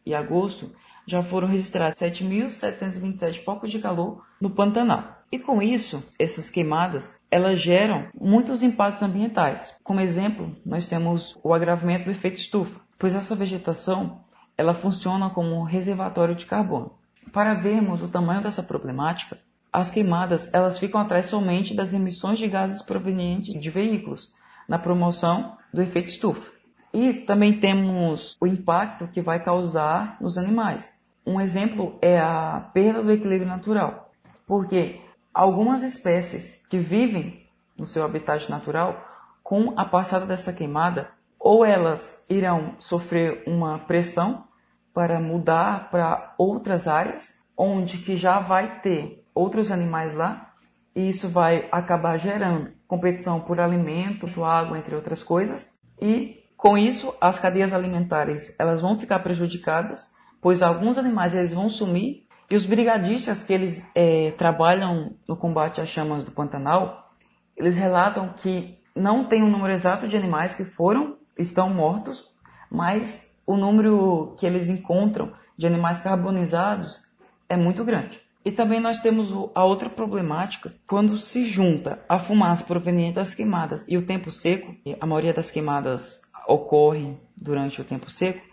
e 0.04 0.14
agosto 0.14 0.72
já 1.06 1.22
foram 1.22 1.46
registrados 1.46 1.98
7.727 1.98 3.44
focos 3.44 3.70
de 3.70 3.78
calor 3.78 4.24
no 4.40 4.48
Pantanal. 4.48 5.18
E 5.30 5.38
com 5.38 5.60
isso, 5.60 6.02
essas 6.18 6.48
queimadas, 6.48 7.20
elas 7.30 7.60
geram 7.60 8.08
muitos 8.18 8.62
impactos 8.62 9.02
ambientais. 9.02 9.76
Como 9.84 10.00
exemplo, 10.00 10.56
nós 10.64 10.88
temos 10.88 11.38
o 11.44 11.52
agravamento 11.52 12.06
do 12.06 12.12
efeito 12.12 12.40
estufa, 12.40 12.80
pois 12.98 13.14
essa 13.14 13.36
vegetação, 13.36 14.24
ela 14.56 14.72
funciona 14.72 15.28
como 15.28 15.54
um 15.54 15.62
reservatório 15.62 16.34
de 16.34 16.46
carbono. 16.46 16.94
Para 17.34 17.52
vermos 17.52 18.02
o 18.02 18.08
tamanho 18.08 18.42
dessa 18.42 18.62
problemática, 18.62 19.38
as 19.70 19.90
queimadas, 19.90 20.48
elas 20.50 20.78
ficam 20.78 20.98
atrás 20.98 21.26
somente 21.26 21.74
das 21.74 21.92
emissões 21.92 22.38
de 22.38 22.48
gases 22.48 22.80
provenientes 22.80 23.52
de 23.52 23.70
veículos, 23.70 24.32
na 24.66 24.78
promoção 24.78 25.58
do 25.74 25.82
efeito 25.82 26.08
estufa. 26.08 26.59
E 26.92 27.12
também 27.12 27.60
temos 27.60 28.36
o 28.40 28.46
impacto 28.46 29.06
que 29.06 29.20
vai 29.20 29.42
causar 29.42 30.16
nos 30.20 30.36
animais. 30.36 30.98
Um 31.24 31.40
exemplo 31.40 31.96
é 32.02 32.18
a 32.18 32.68
perda 32.72 33.02
do 33.02 33.12
equilíbrio 33.12 33.46
natural, 33.46 34.10
porque 34.46 35.00
algumas 35.32 35.82
espécies 35.82 36.64
que 36.68 36.78
vivem 36.78 37.46
no 37.78 37.86
seu 37.86 38.04
habitat 38.04 38.50
natural, 38.50 39.06
com 39.42 39.72
a 39.76 39.84
passada 39.84 40.26
dessa 40.26 40.52
queimada, 40.52 41.10
ou 41.38 41.64
elas 41.64 42.22
irão 42.28 42.74
sofrer 42.78 43.42
uma 43.46 43.78
pressão 43.78 44.44
para 44.92 45.20
mudar 45.20 45.90
para 45.90 46.34
outras 46.36 46.86
áreas, 46.88 47.34
onde 47.56 47.98
que 47.98 48.16
já 48.16 48.40
vai 48.40 48.80
ter 48.80 49.24
outros 49.34 49.70
animais 49.70 50.12
lá, 50.12 50.52
e 50.94 51.08
isso 51.08 51.28
vai 51.28 51.68
acabar 51.70 52.16
gerando 52.16 52.72
competição 52.86 53.40
por 53.40 53.60
alimento, 53.60 54.28
por 54.32 54.44
água, 54.44 54.78
entre 54.78 54.94
outras 54.94 55.22
coisas, 55.22 55.78
e 56.00 56.39
com 56.60 56.76
isso, 56.76 57.14
as 57.18 57.38
cadeias 57.38 57.72
alimentares 57.72 58.54
elas 58.58 58.82
vão 58.82 58.98
ficar 58.98 59.20
prejudicadas, 59.20 60.12
pois 60.42 60.62
alguns 60.62 60.98
animais 60.98 61.34
eles 61.34 61.54
vão 61.54 61.70
sumir 61.70 62.26
e 62.50 62.54
os 62.54 62.66
brigadistas 62.66 63.42
que 63.42 63.50
eles 63.50 63.90
é, 63.94 64.32
trabalham 64.32 65.14
no 65.26 65.34
combate 65.36 65.80
às 65.80 65.88
chamas 65.88 66.22
do 66.22 66.30
Pantanal, 66.30 67.14
eles 67.56 67.78
relatam 67.78 68.34
que 68.36 68.78
não 68.94 69.24
tem 69.24 69.42
um 69.42 69.48
número 69.48 69.72
exato 69.72 70.06
de 70.06 70.18
animais 70.18 70.54
que 70.54 70.64
foram, 70.64 71.16
estão 71.38 71.70
mortos, 71.70 72.30
mas 72.70 73.26
o 73.46 73.56
número 73.56 74.34
que 74.38 74.44
eles 74.44 74.68
encontram 74.68 75.32
de 75.56 75.66
animais 75.66 76.00
carbonizados 76.00 77.00
é 77.48 77.56
muito 77.56 77.82
grande. 77.84 78.20
E 78.44 78.52
também 78.52 78.80
nós 78.80 78.98
temos 78.98 79.32
a 79.54 79.64
outra 79.64 79.88
problemática, 79.88 80.74
quando 80.86 81.16
se 81.16 81.46
junta 81.46 82.02
a 82.06 82.18
fumaça 82.18 82.64
proveniente 82.64 83.14
das 83.14 83.34
queimadas 83.34 83.86
e 83.88 83.96
o 83.96 84.06
tempo 84.06 84.30
seco, 84.30 84.74
a 85.00 85.06
maioria 85.06 85.32
das 85.32 85.50
queimadas 85.50 86.20
ocorrem 86.50 87.18
durante 87.36 87.80
o 87.80 87.84
tempo 87.84 88.10
seco, 88.10 88.44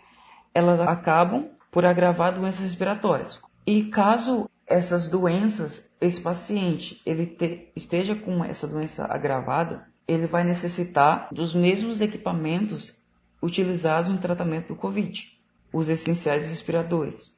elas 0.53 0.79
acabam 0.79 1.49
por 1.71 1.83
agravar 1.83 2.33
doenças 2.33 2.61
respiratórias. 2.61 3.41
E 3.65 3.85
caso 3.85 4.49
essas 4.65 5.07
doenças, 5.07 5.89
esse 5.99 6.21
paciente 6.21 7.01
ele 7.05 7.25
te, 7.25 7.71
esteja 7.75 8.15
com 8.15 8.43
essa 8.43 8.67
doença 8.67 9.05
agravada, 9.05 9.87
ele 10.07 10.27
vai 10.27 10.43
necessitar 10.43 11.27
dos 11.31 11.55
mesmos 11.55 11.99
equipamentos 11.99 12.95
utilizados 13.41 14.09
no 14.09 14.17
tratamento 14.17 14.69
do 14.69 14.75
Covid, 14.75 15.27
os 15.73 15.89
essenciais 15.89 16.47
respiradores. 16.47 17.35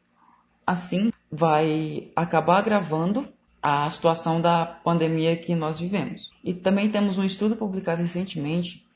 Assim, 0.68 1.12
vai 1.32 2.12
acabar 2.16 2.60
agravando 2.60 3.28
a 3.62 3.90
situação 3.90 4.40
da 4.40 4.66
pandemia 4.66 5.36
que 5.36 5.56
nós 5.56 5.80
vivemos. 5.80 6.32
E 6.44 6.54
também 6.54 6.92
temos 6.92 7.18
um 7.18 7.24
estudo 7.24 7.56
publicado 7.56 8.02
recentemente 8.02 8.88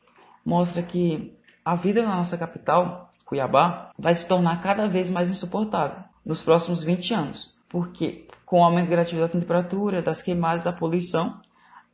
mostra 0.46 0.84
que 0.84 1.34
a 1.64 1.76
vida 1.76 2.04
na 2.04 2.16
nossa 2.16 2.38
capital, 2.38 3.10
Cuiabá, 3.26 3.92
vai 3.98 4.14
se 4.14 4.28
tornar 4.28 4.62
cada 4.62 4.88
vez 4.88 5.10
mais 5.10 5.30
insuportável 5.30 6.04
nos 6.26 6.42
próximos 6.42 6.84
20 6.84 7.14
anos, 7.14 7.58
porque 7.70 8.28
com 8.46 8.60
o 8.60 8.64
aumento 8.64 8.90
gradativo 8.90 9.22
da 9.22 9.28
temperatura, 9.28 10.02
das 10.02 10.22
queimadas, 10.22 10.66
da 10.66 10.74
poluição, 10.74 11.42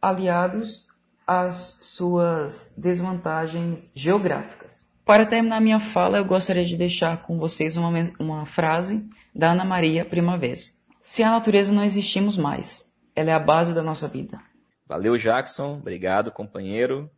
aliados 0.02 0.88
às 1.26 1.78
suas 1.82 2.74
desvantagens 2.78 3.94
geográficas. 3.96 4.88
Para 5.06 5.26
terminar 5.26 5.60
minha 5.60 5.80
fala, 5.80 6.18
eu 6.18 6.26
gostaria 6.26 6.66
de 6.66 6.78
deixar 6.78 7.18
com 7.24 7.40
vocês 7.40 7.78
uma, 7.78 7.90
uma 8.20 8.46
frase 8.46 9.08
da 9.34 9.52
Ana 9.52 9.66
Maria 9.66 10.06
Primavera. 10.06 10.56
Se 11.02 11.24
a 11.24 11.32
natureza 11.32 11.72
não 11.72 11.84
existimos 11.84 12.38
mais, 12.38 12.86
ela 13.16 13.32
é 13.32 13.34
a 13.34 13.40
base 13.40 13.74
da 13.74 13.82
nossa 13.82 14.08
vida. 14.08 14.40
Valeu, 14.88 15.18
Jackson. 15.18 15.78
Obrigado, 15.78 16.32
companheiro. 16.32 17.10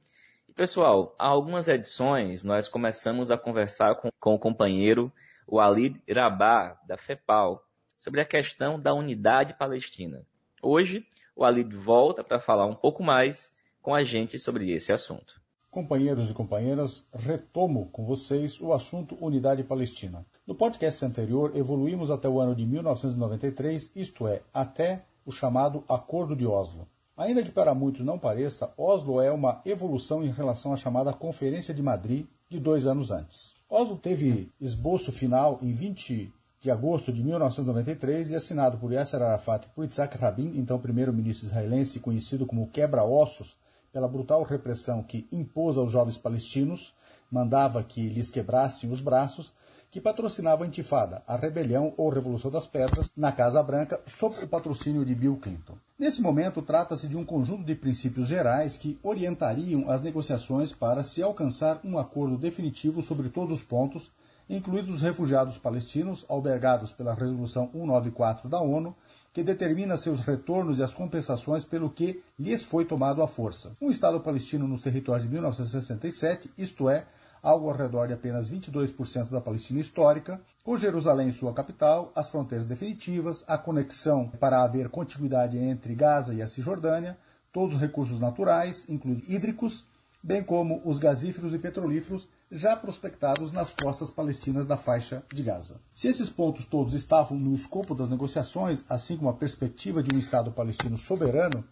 Pessoal, 0.55 1.15
há 1.17 1.27
algumas 1.27 1.67
edições 1.67 2.43
nós 2.43 2.67
começamos 2.67 3.31
a 3.31 3.37
conversar 3.37 3.95
com, 3.95 4.09
com 4.19 4.35
o 4.35 4.39
companheiro 4.39 5.11
o 5.47 5.59
Alid 5.59 6.01
Rabah, 6.09 6.77
da 6.85 6.97
FEPAL, 6.97 7.63
sobre 7.95 8.21
a 8.21 8.25
questão 8.25 8.79
da 8.79 8.93
unidade 8.93 9.53
palestina. 9.53 10.25
Hoje, 10.61 11.05
o 11.35 11.45
Alid 11.45 11.75
volta 11.75 12.23
para 12.23 12.39
falar 12.39 12.65
um 12.65 12.75
pouco 12.75 13.01
mais 13.01 13.53
com 13.81 13.95
a 13.95 14.03
gente 14.03 14.37
sobre 14.37 14.71
esse 14.71 14.91
assunto. 14.91 15.41
Companheiros 15.69 16.29
e 16.29 16.33
companheiras, 16.33 17.05
retomo 17.13 17.89
com 17.89 18.05
vocês 18.05 18.59
o 18.59 18.73
assunto 18.73 19.17
Unidade 19.23 19.63
Palestina. 19.63 20.25
No 20.45 20.53
podcast 20.53 21.03
anterior, 21.05 21.55
evoluímos 21.55 22.11
até 22.11 22.27
o 22.27 22.39
ano 22.39 22.53
de 22.53 22.65
1993, 22.65 23.91
isto 23.95 24.27
é, 24.27 24.41
até 24.53 25.05
o 25.25 25.31
chamado 25.31 25.83
Acordo 25.87 26.35
de 26.35 26.45
Oslo. 26.45 26.87
Ainda 27.21 27.43
que 27.43 27.51
para 27.51 27.75
muitos 27.75 28.03
não 28.03 28.17
pareça, 28.17 28.73
Oslo 28.75 29.21
é 29.21 29.31
uma 29.31 29.61
evolução 29.63 30.23
em 30.23 30.31
relação 30.31 30.73
à 30.73 30.75
chamada 30.75 31.13
Conferência 31.13 31.71
de 31.71 31.79
Madrid 31.79 32.25
de 32.49 32.59
dois 32.59 32.87
anos 32.87 33.11
antes. 33.11 33.53
Oslo 33.69 33.95
teve 33.95 34.49
esboço 34.59 35.11
final 35.11 35.59
em 35.61 35.71
20 35.71 36.33
de 36.59 36.71
agosto 36.71 37.13
de 37.13 37.23
1993 37.23 38.31
e 38.31 38.35
assinado 38.35 38.79
por 38.79 38.91
Yasser 38.91 39.21
Arafat 39.21 39.67
e 39.67 39.69
por 39.69 39.83
Yitzhak 39.83 40.17
Rabin, 40.17 40.53
então 40.57 40.79
primeiro-ministro 40.79 41.45
israelense 41.45 41.99
conhecido 41.99 42.47
como 42.47 42.67
quebra-ossos 42.69 43.55
pela 43.93 44.07
brutal 44.07 44.41
repressão 44.41 45.03
que 45.03 45.27
impôs 45.31 45.77
aos 45.77 45.91
jovens 45.91 46.17
palestinos, 46.17 46.91
mandava 47.29 47.83
que 47.83 48.09
lhes 48.09 48.31
quebrassem 48.31 48.89
os 48.89 48.99
braços, 48.99 49.53
que 49.91 49.99
patrocinava 49.99 50.63
a 50.63 50.67
Intifada, 50.67 51.21
a 51.27 51.35
rebelião 51.35 51.93
ou 51.97 52.09
Revolução 52.09 52.49
das 52.49 52.65
Pedras, 52.65 53.11
na 53.15 53.31
Casa 53.33 53.61
Branca, 53.61 53.99
sob 54.07 54.41
o 54.41 54.47
patrocínio 54.47 55.05
de 55.05 55.13
Bill 55.13 55.35
Clinton. 55.35 55.75
Nesse 55.99 56.21
momento, 56.21 56.61
trata-se 56.61 57.07
de 57.07 57.17
um 57.17 57.25
conjunto 57.25 57.65
de 57.65 57.75
princípios 57.75 58.27
gerais 58.27 58.77
que 58.77 58.97
orientariam 59.03 59.91
as 59.91 60.01
negociações 60.01 60.71
para 60.71 61.03
se 61.03 61.21
alcançar 61.21 61.81
um 61.83 61.99
acordo 61.99 62.37
definitivo 62.37 63.01
sobre 63.01 63.27
todos 63.27 63.59
os 63.59 63.63
pontos, 63.63 64.09
incluídos 64.49 64.95
os 64.95 65.01
refugiados 65.01 65.57
palestinos 65.57 66.25
albergados 66.29 66.93
pela 66.93 67.13
Resolução 67.13 67.69
194 67.73 68.47
da 68.47 68.61
ONU 68.61 68.95
que 69.33 69.43
determina 69.43 69.95
seus 69.97 70.21
retornos 70.21 70.79
e 70.79 70.83
as 70.83 70.93
compensações 70.93 71.63
pelo 71.63 71.89
que 71.89 72.21
lhes 72.37 72.63
foi 72.63 72.83
tomado 72.83 73.21
à 73.21 73.27
força. 73.27 73.71
Um 73.81 73.89
Estado 73.89 74.19
palestino 74.19 74.67
nos 74.67 74.81
territórios 74.81 75.23
de 75.25 75.31
1967, 75.31 76.51
isto 76.57 76.89
é, 76.89 77.05
algo 77.41 77.69
ao 77.69 77.75
redor 77.75 78.07
de 78.07 78.13
apenas 78.13 78.49
22% 78.49 79.29
da 79.29 79.41
Palestina 79.41 79.79
histórica, 79.79 80.39
com 80.63 80.77
Jerusalém 80.77 81.31
sua 81.31 81.53
capital, 81.53 82.11
as 82.15 82.29
fronteiras 82.29 82.67
definitivas, 82.67 83.43
a 83.47 83.57
conexão 83.57 84.29
para 84.39 84.63
haver 84.63 84.89
continuidade 84.89 85.57
entre 85.57 85.95
Gaza 85.95 86.33
e 86.33 86.41
a 86.41 86.47
Cisjordânia, 86.47 87.17
todos 87.51 87.75
os 87.75 87.81
recursos 87.81 88.19
naturais, 88.19 88.85
incluindo 88.87 89.23
hídricos, 89.27 89.85
bem 90.23 90.43
como 90.43 90.81
os 90.85 90.99
gasíferos 90.99 91.53
e 91.53 91.59
petrolíferos 91.59 92.27
já 92.51 92.75
prospectados 92.75 93.51
nas 93.51 93.73
costas 93.73 94.09
palestinas 94.09 94.65
da 94.65 94.75
faixa 94.75 95.23
de 95.33 95.41
Gaza. 95.41 95.79
Se 95.95 96.07
esses 96.07 96.29
pontos 96.29 96.65
todos 96.65 96.93
estavam 96.93 97.37
no 97.37 97.55
escopo 97.55 97.95
das 97.95 98.09
negociações, 98.09 98.83
assim 98.89 99.17
como 99.17 99.29
a 99.29 99.33
perspectiva 99.33 100.03
de 100.03 100.13
um 100.13 100.19
Estado 100.19 100.51
palestino 100.51 100.97
soberano, 100.97 101.63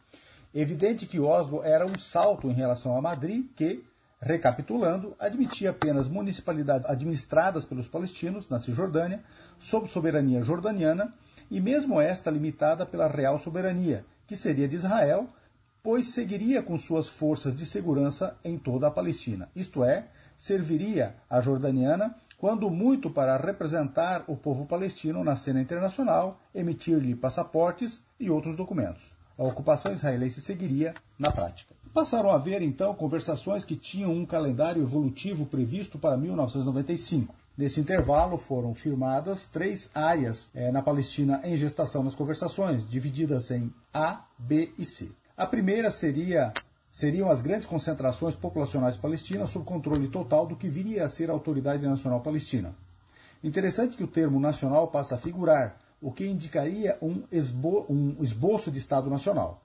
é 0.54 0.62
evidente 0.62 1.06
que 1.06 1.20
Oslo 1.20 1.62
era 1.64 1.86
um 1.86 1.98
salto 1.98 2.50
em 2.50 2.54
relação 2.54 2.98
a 2.98 3.02
Madrid, 3.02 3.46
que, 3.56 3.84
recapitulando, 4.22 5.16
admitia 5.20 5.70
apenas 5.70 6.08
municipalidades 6.08 6.86
administradas 6.86 7.66
pelos 7.66 7.88
palestinos 7.88 8.50
na 8.50 8.60
Cisjordânia, 8.60 9.24
sob 9.58 9.88
soberania 9.88 10.42
jordaniana, 10.42 11.12
e 11.50 11.60
mesmo 11.60 12.00
esta 12.00 12.30
limitada 12.30 12.86
pela 12.86 13.08
real 13.08 13.40
soberania, 13.40 14.06
que 14.28 14.36
seria 14.36 14.68
de 14.68 14.76
Israel, 14.76 15.28
pois 15.82 16.10
seguiria 16.10 16.62
com 16.62 16.78
suas 16.78 17.08
forças 17.08 17.56
de 17.56 17.66
segurança 17.66 18.38
em 18.44 18.58
toda 18.58 18.88
a 18.88 18.92
Palestina, 18.92 19.50
isto 19.56 19.84
é, 19.84 20.08
serviria 20.38 21.16
a 21.30 21.42
jordaniana 21.42 22.16
quando 22.38 22.70
muito 22.70 23.10
para 23.10 23.36
representar 23.36 24.24
o 24.26 24.36
povo 24.36 24.66
palestino 24.66 25.24
na 25.26 25.36
cena 25.36 25.62
internacional, 25.62 26.40
emitir-lhe 26.56 27.14
passaportes 27.14 28.02
e 28.18 28.30
outros 28.30 28.56
documentos. 28.56 29.04
A 29.38 29.44
ocupação 29.44 29.92
israelense 29.92 30.40
seguiria 30.40 30.94
na 31.18 31.32
prática. 31.32 31.79
Passaram 31.94 32.30
a 32.30 32.36
haver, 32.36 32.62
então, 32.62 32.94
conversações 32.94 33.66
que 33.66 33.76
tinham 33.76 34.12
um 34.12 34.26
calendário 34.26 34.82
evolutivo 34.82 35.46
previsto 35.46 35.98
para 35.98 36.16
1995. 36.16 37.34
Nesse 37.58 37.80
intervalo 37.80 38.38
foram 38.38 38.74
firmadas 38.74 39.48
três 39.48 39.90
áreas 39.94 40.50
é, 40.54 40.72
na 40.72 40.82
Palestina 40.82 41.42
em 41.44 41.58
gestação 41.58 42.04
nas 42.04 42.16
conversações, 42.16 42.90
divididas 42.90 43.52
em 43.52 43.74
A, 43.94 44.24
B 44.38 44.72
e 44.78 44.86
C. 44.86 45.10
A 45.36 45.46
primeira 45.48 45.90
seria 45.90 46.54
seriam 46.92 47.30
as 47.30 47.42
grandes 47.42 47.66
concentrações 47.66 48.36
populacionais 48.36 48.96
palestinas 48.96 49.50
sob 49.50 49.66
controle 49.66 50.08
total 50.08 50.46
do 50.46 50.56
que 50.56 50.70
viria 50.70 51.06
a 51.06 51.10
ser 51.10 51.30
a 51.30 51.34
Autoridade 51.34 51.86
Nacional 51.86 52.22
Palestina. 52.22 52.74
Interessante 53.44 53.98
que 53.98 54.04
o 54.04 54.08
termo 54.08 54.40
nacional 54.40 54.88
passa 54.88 55.16
a 55.16 55.18
figurar, 55.18 55.78
o 56.02 56.12
que 56.12 56.26
indicaria 56.26 56.98
um, 57.02 57.24
esbo 57.32 57.86
um 57.90 58.16
esboço 58.22 58.72
de 58.72 58.78
Estado 58.78 59.10
Nacional. 59.10 59.62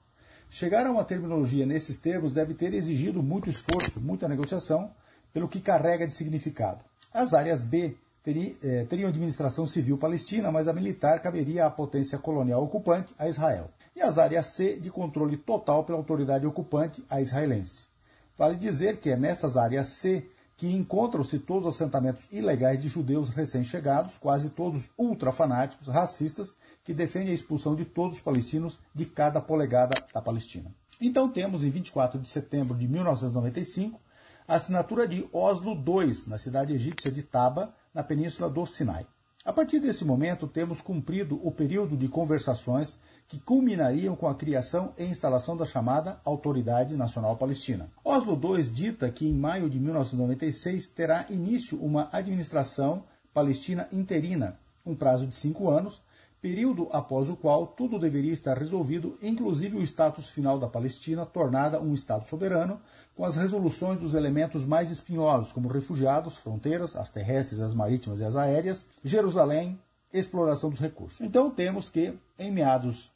Chegar 0.57 0.87
a 0.87 0.89
uma 0.89 1.03
terminologia 1.03 1.65
nesses 1.65 1.97
termos 1.97 2.31
deve 2.31 2.53
ter 2.53 2.73
exigido 2.73 3.21
muito 3.21 3.49
esforço, 3.49 3.99
muita 3.99 4.25
negociação, 4.29 4.89
pelo 5.33 5.49
que 5.49 5.59
carrega 5.59 6.07
de 6.07 6.13
significado. 6.13 6.79
As 7.13 7.33
áreas 7.33 7.65
B 7.65 7.97
eh, 8.25 8.85
teriam 8.85 9.09
administração 9.09 9.65
civil 9.65 9.97
palestina, 9.97 10.49
mas 10.53 10.69
a 10.69 10.73
militar 10.73 11.21
caberia 11.21 11.65
à 11.65 11.69
potência 11.69 12.17
colonial 12.17 12.63
ocupante, 12.63 13.13
a 13.19 13.27
Israel 13.27 13.69
e 13.93 14.01
as 14.01 14.17
áreas 14.17 14.45
C 14.45 14.77
de 14.77 14.89
controle 14.89 15.35
total 15.35 15.83
pela 15.83 15.97
autoridade 15.97 16.47
ocupante, 16.47 17.03
a 17.09 17.19
israelense. 17.19 17.89
Vale 18.37 18.55
dizer 18.55 18.95
que 19.01 19.09
é 19.09 19.17
nessas 19.17 19.57
áreas 19.57 19.87
C 19.87 20.25
que 20.57 20.73
encontram-se 20.73 21.39
todos 21.39 21.67
os 21.67 21.75
assentamentos 21.75 22.25
ilegais 22.31 22.79
de 22.79 22.87
judeus 22.87 23.29
recém-chegados, 23.29 24.17
quase 24.17 24.49
todos 24.49 24.89
ultrafanáticos, 24.97 25.87
racistas, 25.87 26.55
que 26.83 26.93
defendem 26.93 27.31
a 27.31 27.33
expulsão 27.33 27.75
de 27.75 27.83
todos 27.83 28.17
os 28.17 28.21
palestinos 28.21 28.79
de 28.93 29.05
cada 29.05 29.41
polegada 29.41 29.95
da 30.13 30.21
Palestina. 30.21 30.73
Então 31.01 31.29
temos, 31.29 31.63
em 31.63 31.69
24 31.69 32.19
de 32.19 32.29
setembro 32.29 32.77
de 32.77 32.87
1995, 32.87 33.99
a 34.47 34.55
assinatura 34.55 35.07
de 35.07 35.27
Oslo 35.33 35.73
II, 35.73 36.23
na 36.27 36.37
cidade 36.37 36.73
egípcia 36.73 37.11
de 37.11 37.21
Taba, 37.21 37.73
na 37.93 38.03
península 38.03 38.49
do 38.49 38.65
Sinai. 38.65 39.05
A 39.43 39.51
partir 39.51 39.79
desse 39.79 40.05
momento, 40.05 40.47
temos 40.47 40.81
cumprido 40.81 41.39
o 41.45 41.51
período 41.51 41.97
de 41.97 42.07
conversações 42.07 42.97
que 43.27 43.39
culminariam 43.39 44.15
com 44.15 44.27
a 44.27 44.35
criação 44.35 44.93
e 44.97 45.03
instalação 45.03 45.57
da 45.57 45.65
chamada 45.65 46.19
Autoridade 46.23 46.95
Nacional 46.95 47.35
Palestina. 47.35 47.89
Oslo 48.03 48.39
II 48.41 48.63
dita 48.63 49.09
que 49.09 49.27
em 49.27 49.33
maio 49.33 49.69
de 49.69 49.79
1996 49.79 50.87
terá 50.89 51.25
início 51.29 51.77
uma 51.79 52.07
administração 52.11 53.03
palestina 53.33 53.87
interina, 53.91 54.59
um 54.85 54.95
prazo 54.95 55.25
de 55.25 55.35
cinco 55.35 55.69
anos, 55.69 56.01
período 56.39 56.87
após 56.91 57.27
o 57.27 57.35
qual 57.35 57.65
tudo 57.65 57.97
deveria 57.97 58.31
estar 58.31 58.55
resolvido, 58.55 59.17
inclusive 59.19 59.77
o 59.77 59.81
status 59.81 60.29
final 60.29 60.59
da 60.59 60.67
Palestina, 60.67 61.25
tornada 61.25 61.81
um 61.81 61.95
Estado 61.95 62.29
soberano, 62.29 62.79
com 63.15 63.25
as 63.25 63.35
resoluções 63.35 63.99
dos 63.99 64.13
elementos 64.13 64.63
mais 64.63 64.91
espinhosos, 64.91 65.51
como 65.51 65.67
refugiados, 65.67 66.37
fronteiras, 66.37 66.95
as 66.95 67.09
terrestres, 67.09 67.59
as 67.59 67.73
marítimas 67.73 68.19
e 68.19 68.23
as 68.23 68.35
aéreas, 68.35 68.87
Jerusalém, 69.03 69.79
exploração 70.13 70.69
dos 70.69 70.79
recursos. 70.79 71.19
Então 71.19 71.49
temos 71.49 71.89
que, 71.89 72.13
em 72.37 72.51
meados 72.51 73.11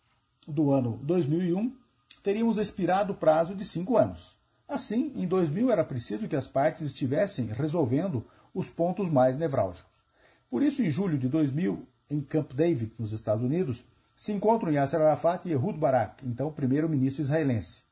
do 0.49 0.71
ano 0.71 0.99
2001, 1.03 1.71
teríamos 2.23 2.57
expirado 2.57 3.13
o 3.13 3.15
prazo 3.15 3.55
de 3.55 3.63
cinco 3.63 3.97
anos. 3.97 4.37
Assim, 4.67 5.11
em 5.15 5.25
2000 5.25 5.71
era 5.71 5.83
preciso 5.83 6.27
que 6.27 6.35
as 6.35 6.47
partes 6.47 6.83
estivessem 6.83 7.45
resolvendo 7.47 8.25
os 8.53 8.69
pontos 8.69 9.09
mais 9.09 9.37
nevrálgicos. 9.37 9.89
Por 10.49 10.61
isso, 10.61 10.81
em 10.81 10.89
julho 10.89 11.17
de 11.17 11.27
2000, 11.27 11.87
em 12.09 12.21
Camp 12.21 12.53
David, 12.53 12.91
nos 12.97 13.13
Estados 13.13 13.43
Unidos, 13.43 13.83
se 14.15 14.31
encontram 14.31 14.71
Yasser 14.71 15.01
Arafat 15.01 15.47
e 15.47 15.51
Ehud 15.51 15.77
Barak, 15.77 16.25
então 16.25 16.51
primeiro-ministro 16.51 17.21
israelense. 17.21 17.83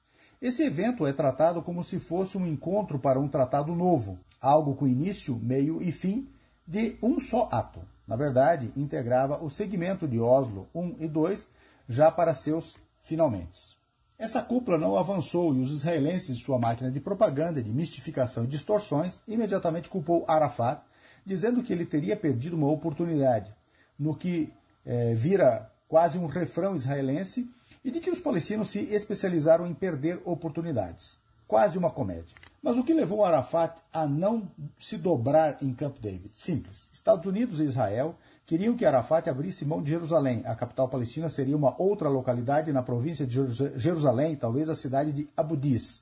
Esse 0.42 0.64
evento 0.64 1.08
é 1.08 1.14
tratado 1.14 1.62
como 1.62 1.84
se 1.84 2.00
fosse 2.00 2.38
um 2.38 2.46
encontro 2.46 3.00
para 3.00 3.20
um 3.20 3.28
tratado 3.28 3.74
novo, 3.74 4.20
algo 4.40 4.76
com 4.76 4.88
início, 4.88 5.36
meio 5.36 5.82
e 5.82 5.92
fim 5.92 6.28
de 6.68 6.98
um 7.02 7.20
só 7.20 7.48
ato. 7.52 7.82
Na 8.08 8.16
verdade, 8.16 8.72
integrava 8.76 9.44
o 9.44 9.50
segmento 9.50 10.08
de 10.08 10.20
Oslo 10.20 10.68
1 10.76 10.96
e 11.00 11.08
2 11.08 11.50
já 11.88 12.12
para 12.12 12.34
seus 12.34 12.76
finalmente. 13.00 13.78
Essa 14.18 14.42
cúpula 14.42 14.78
não 14.78 14.98
avançou 14.98 15.54
e 15.56 15.60
os 15.60 15.72
israelenses, 15.72 16.40
sua 16.40 16.58
máquina 16.58 16.90
de 16.90 17.00
propaganda, 17.00 17.62
de 17.62 17.70
mistificação 17.70 18.44
e 18.44 18.48
distorções, 18.48 19.22
imediatamente 19.28 19.90
culpou 19.90 20.26
Arafat, 20.28 20.82
dizendo 21.24 21.62
que 21.62 21.72
ele 21.72 21.86
teria 21.86 22.18
perdido 22.18 22.56
uma 22.56 22.72
oportunidade, 22.72 23.54
no 23.98 24.16
que 24.16 24.52
eh, 24.86 25.14
vira 25.14 25.72
quase 25.88 26.18
um 26.18 26.26
refrão 26.26 26.76
israelense, 26.76 27.50
e 27.86 27.92
de 27.92 28.00
que 28.00 28.10
os 28.10 28.20
palestinos 28.20 28.70
se 28.70 28.80
especializaram 28.80 29.68
em 29.68 29.74
perder 29.74 30.20
oportunidades. 30.26 31.20
Quase 31.48 31.78
uma 31.78 31.92
comédia. 31.92 32.36
Mas 32.68 32.78
o 32.78 32.84
que 32.84 32.94
levou 32.94 33.24
Arafat 33.24 33.82
a 33.94 34.06
não 34.06 34.52
se 34.78 34.98
dobrar 34.98 35.58
em 35.64 35.74
Camp 35.74 36.00
David? 36.02 36.32
Simples. 36.34 36.90
Estados 36.92 37.26
Unidos 37.26 37.62
e 37.62 37.64
Israel 37.64 38.14
queriam 38.46 38.76
que 38.76 38.86
Arafat 38.86 39.30
abrisse 39.30 39.64
mão 39.64 39.82
de 39.82 39.90
Jerusalém. 39.90 40.44
A 40.46 40.54
capital 40.54 40.90
palestina 40.90 41.30
seria 41.30 41.56
uma 41.56 41.82
outra 41.82 42.10
localidade 42.10 42.74
na 42.74 42.84
província 42.84 43.26
de 43.26 43.38
Jerusalém, 43.78 44.36
talvez 44.36 44.68
a 44.68 44.76
cidade 44.76 45.14
de 45.14 45.30
Abu 45.38 45.56
Dis, 45.56 46.02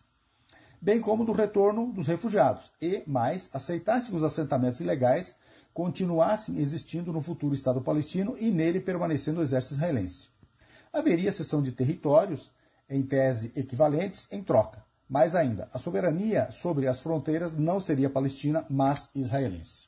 bem 0.81 0.99
como 0.99 1.23
do 1.23 1.33
retorno 1.33 1.93
dos 1.93 2.07
refugiados, 2.07 2.71
e, 2.81 3.03
mais, 3.05 3.47
aceitasse 3.53 4.09
que 4.09 4.15
os 4.15 4.23
assentamentos 4.23 4.79
ilegais 4.79 5.35
continuassem 5.71 6.57
existindo 6.57 7.13
no 7.13 7.21
futuro 7.21 7.53
Estado 7.53 7.79
palestino 7.79 8.35
e 8.39 8.49
nele 8.49 8.79
permanecendo 8.79 9.39
o 9.39 9.43
exército 9.43 9.75
israelense. 9.75 10.29
Haveria 10.91 11.31
cessão 11.31 11.61
de 11.61 11.71
territórios, 11.71 12.51
em 12.89 13.03
tese 13.03 13.51
equivalentes, 13.55 14.27
em 14.31 14.41
troca. 14.41 14.83
Mais 15.07 15.35
ainda, 15.35 15.69
a 15.71 15.77
soberania 15.77 16.49
sobre 16.51 16.87
as 16.87 16.99
fronteiras 16.99 17.55
não 17.55 17.79
seria 17.79 18.09
palestina, 18.09 18.65
mas 18.69 19.09
israelense. 19.13 19.87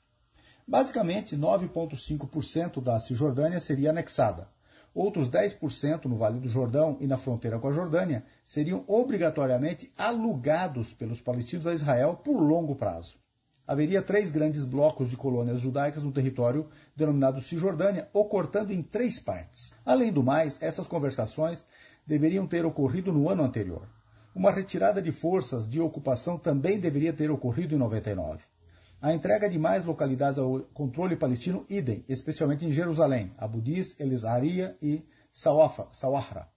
Basicamente, 0.68 1.36
9,5% 1.36 2.82
da 2.82 3.00
Cisjordânia 3.00 3.60
seria 3.60 3.90
anexada. 3.90 4.48
Outros 4.94 5.30
10% 5.30 6.06
no 6.06 6.18
Vale 6.18 6.40
do 6.40 6.50
Jordão 6.50 6.98
e 7.00 7.08
na 7.08 7.18
fronteira 7.18 7.58
com 7.60 7.68
a 7.68 7.72
Jordânia 7.72 8.26
seriam 8.44 8.84
obrigatoriamente 8.88 9.92
alugados 9.98 10.94
pelos 10.94 11.22
palestinos 11.22 11.66
a 11.68 11.74
Israel 11.74 12.16
por 12.16 12.40
longo 12.40 12.76
prazo. 12.76 13.18
Haveria 13.66 14.02
três 14.02 14.32
grandes 14.32 14.66
blocos 14.66 15.10
de 15.10 15.18
colônias 15.18 15.62
judaicas 15.62 16.04
no 16.04 16.12
território 16.12 16.70
denominado 16.96 17.42
Cisjordânia, 17.42 18.10
ocortando 18.14 18.72
em 18.72 18.82
três 18.82 19.20
partes. 19.20 19.74
Além 19.86 20.12
do 20.12 20.24
mais, 20.24 20.62
essas 20.62 20.88
conversações 20.88 21.66
deveriam 22.06 22.48
ter 22.48 22.66
ocorrido 22.66 23.12
no 23.12 23.30
ano 23.30 23.44
anterior. 23.44 23.97
Uma 24.36 24.52
retirada 24.52 25.02
de 25.02 25.12
forças 25.12 25.70
de 25.70 25.80
ocupação 25.80 26.38
também 26.38 26.80
deveria 26.80 27.14
ter 27.14 27.32
ocorrido 27.32 27.74
em 27.74 27.78
99. 27.78 28.44
A 29.02 29.14
entrega 29.14 29.50
de 29.50 29.60
mais 29.60 29.86
localidades 29.86 30.40
ao 30.40 30.62
controle 30.74 31.16
palestino, 31.16 31.66
idem, 31.70 32.04
especialmente 32.10 32.66
em 32.66 32.72
Jerusalém, 32.72 33.32
Abu 33.38 33.62
Dis, 33.62 33.96
Elisaria 34.00 34.76
e 34.82 35.06
Sawahra. 35.32 36.48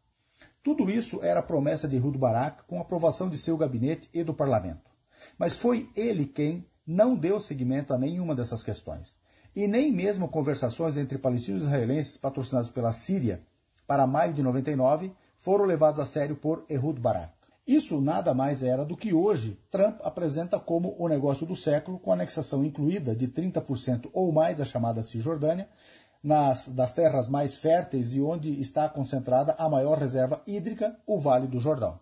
Tudo 0.62 0.90
isso 0.90 1.22
era 1.22 1.42
promessa 1.42 1.86
de 1.86 1.96
Ehud 1.96 2.16
Barak 2.18 2.64
com 2.64 2.80
aprovação 2.80 3.28
de 3.28 3.38
seu 3.38 3.56
gabinete 3.56 4.08
e 4.12 4.22
do 4.22 4.34
parlamento. 4.34 4.90
Mas 5.38 5.56
foi 5.56 5.90
ele 5.94 6.26
quem 6.26 6.66
não 6.86 7.14
deu 7.14 7.40
seguimento 7.40 7.94
a 7.94 7.98
nenhuma 7.98 8.34
dessas 8.34 8.62
questões. 8.62 9.18
E 9.54 9.66
nem 9.66 9.92
mesmo 9.92 10.28
conversações 10.28 10.96
entre 10.96 11.18
palestinos 11.18 11.62
e 11.62 11.66
israelenses 11.66 12.16
patrocinados 12.16 12.70
pela 12.70 12.92
Síria 12.92 13.42
para 13.86 14.06
maio 14.06 14.32
de 14.32 14.42
99 14.42 15.12
foram 15.38 15.64
levados 15.64 15.98
a 15.98 16.06
sério 16.06 16.36
por 16.36 16.64
Ehud 16.68 17.00
Barak. 17.00 17.39
Isso 17.70 18.00
nada 18.00 18.34
mais 18.34 18.64
era 18.64 18.84
do 18.84 18.96
que 18.96 19.14
hoje 19.14 19.56
Trump 19.70 20.00
apresenta 20.02 20.58
como 20.58 20.96
o 20.98 21.06
negócio 21.06 21.46
do 21.46 21.54
século, 21.54 22.00
com 22.00 22.12
anexação 22.12 22.64
incluída 22.64 23.14
de 23.14 23.28
30% 23.28 24.10
ou 24.12 24.32
mais 24.32 24.56
da 24.56 24.64
chamada 24.64 25.04
Cisjordânia, 25.04 25.68
nas, 26.20 26.66
das 26.66 26.92
terras 26.92 27.28
mais 27.28 27.56
férteis 27.56 28.12
e 28.12 28.20
onde 28.20 28.60
está 28.60 28.88
concentrada 28.88 29.54
a 29.56 29.68
maior 29.68 29.98
reserva 29.98 30.42
hídrica, 30.48 30.98
o 31.06 31.16
Vale 31.16 31.46
do 31.46 31.60
Jordão. 31.60 32.00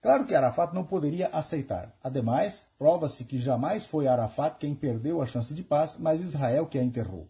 Claro 0.00 0.24
que 0.24 0.34
Arafat 0.34 0.72
não 0.72 0.84
poderia 0.84 1.28
aceitar. 1.28 1.94
Ademais, 2.02 2.66
prova-se 2.78 3.24
que 3.24 3.38
jamais 3.38 3.84
foi 3.84 4.08
Arafat 4.08 4.56
quem 4.58 4.74
perdeu 4.74 5.20
a 5.20 5.26
chance 5.26 5.52
de 5.52 5.62
paz, 5.62 5.98
mas 6.00 6.22
Israel 6.22 6.64
que 6.64 6.78
a 6.78 6.82
enterrou. 6.82 7.28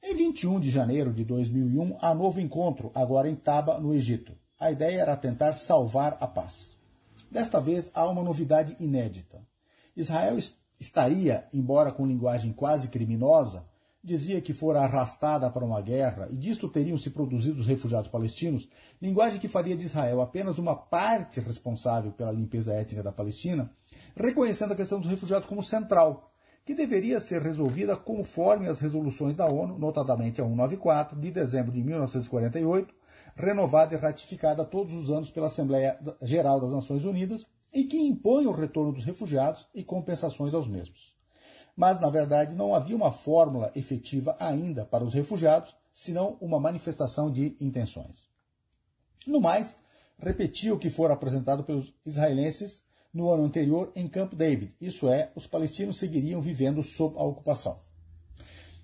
Em 0.00 0.14
21 0.14 0.60
de 0.60 0.70
janeiro 0.70 1.12
de 1.12 1.24
2001, 1.24 1.98
há 2.00 2.14
novo 2.14 2.40
encontro, 2.40 2.92
agora 2.94 3.28
em 3.28 3.34
Taba, 3.34 3.80
no 3.80 3.92
Egito. 3.92 4.36
A 4.60 4.72
ideia 4.72 5.02
era 5.02 5.16
tentar 5.16 5.52
salvar 5.52 6.16
a 6.20 6.26
paz. 6.26 6.76
Desta 7.30 7.60
vez 7.60 7.92
há 7.94 8.08
uma 8.08 8.24
novidade 8.24 8.76
inédita. 8.80 9.40
Israel 9.96 10.36
estaria, 10.80 11.46
embora 11.52 11.92
com 11.92 12.04
linguagem 12.04 12.52
quase 12.52 12.88
criminosa, 12.88 13.64
dizia 14.02 14.40
que 14.40 14.52
fora 14.52 14.80
arrastada 14.80 15.48
para 15.48 15.64
uma 15.64 15.80
guerra 15.80 16.26
e 16.30 16.36
disto 16.36 16.68
teriam 16.68 16.96
se 16.96 17.10
produzido 17.10 17.60
os 17.60 17.66
refugiados 17.66 18.10
palestinos, 18.10 18.68
linguagem 19.00 19.40
que 19.40 19.46
faria 19.46 19.76
de 19.76 19.84
Israel 19.84 20.20
apenas 20.20 20.58
uma 20.58 20.74
parte 20.74 21.38
responsável 21.38 22.10
pela 22.10 22.32
limpeza 22.32 22.72
étnica 22.72 23.02
da 23.02 23.12
Palestina, 23.12 23.70
reconhecendo 24.16 24.72
a 24.72 24.76
questão 24.76 24.98
dos 24.98 25.10
refugiados 25.10 25.46
como 25.46 25.62
central, 25.62 26.32
que 26.64 26.74
deveria 26.74 27.20
ser 27.20 27.42
resolvida 27.42 27.96
conforme 27.96 28.66
as 28.66 28.80
resoluções 28.80 29.36
da 29.36 29.46
ONU, 29.46 29.78
notadamente 29.78 30.40
a 30.40 30.44
194 30.44 31.18
de 31.18 31.30
dezembro 31.30 31.70
de 31.70 31.82
1948, 31.82 32.97
renovada 33.38 33.94
e 33.94 33.98
ratificada 33.98 34.64
todos 34.64 34.92
os 34.94 35.10
anos 35.10 35.30
pela 35.30 35.46
Assembleia 35.46 35.96
Geral 36.20 36.60
das 36.60 36.72
Nações 36.72 37.04
Unidas 37.04 37.46
e 37.72 37.84
que 37.84 37.96
impõe 37.96 38.46
o 38.46 38.52
retorno 38.52 38.92
dos 38.92 39.04
refugiados 39.04 39.68
e 39.72 39.84
compensações 39.84 40.52
aos 40.52 40.66
mesmos. 40.66 41.16
Mas, 41.76 42.00
na 42.00 42.10
verdade, 42.10 42.56
não 42.56 42.74
havia 42.74 42.96
uma 42.96 43.12
fórmula 43.12 43.70
efetiva 43.76 44.36
ainda 44.40 44.84
para 44.84 45.04
os 45.04 45.14
refugiados, 45.14 45.76
senão 45.92 46.36
uma 46.40 46.58
manifestação 46.58 47.30
de 47.30 47.56
intenções. 47.60 48.28
No 49.24 49.40
mais, 49.40 49.78
repetia 50.18 50.74
o 50.74 50.78
que 50.78 50.90
fora 50.90 51.14
apresentado 51.14 51.62
pelos 51.62 51.94
israelenses 52.04 52.82
no 53.14 53.30
ano 53.30 53.44
anterior 53.44 53.92
em 53.94 54.08
Camp 54.08 54.34
David, 54.34 54.76
isso 54.80 55.08
é, 55.08 55.30
os 55.36 55.46
palestinos 55.46 55.98
seguiriam 55.98 56.40
vivendo 56.40 56.82
sob 56.82 57.16
a 57.16 57.22
ocupação. 57.22 57.78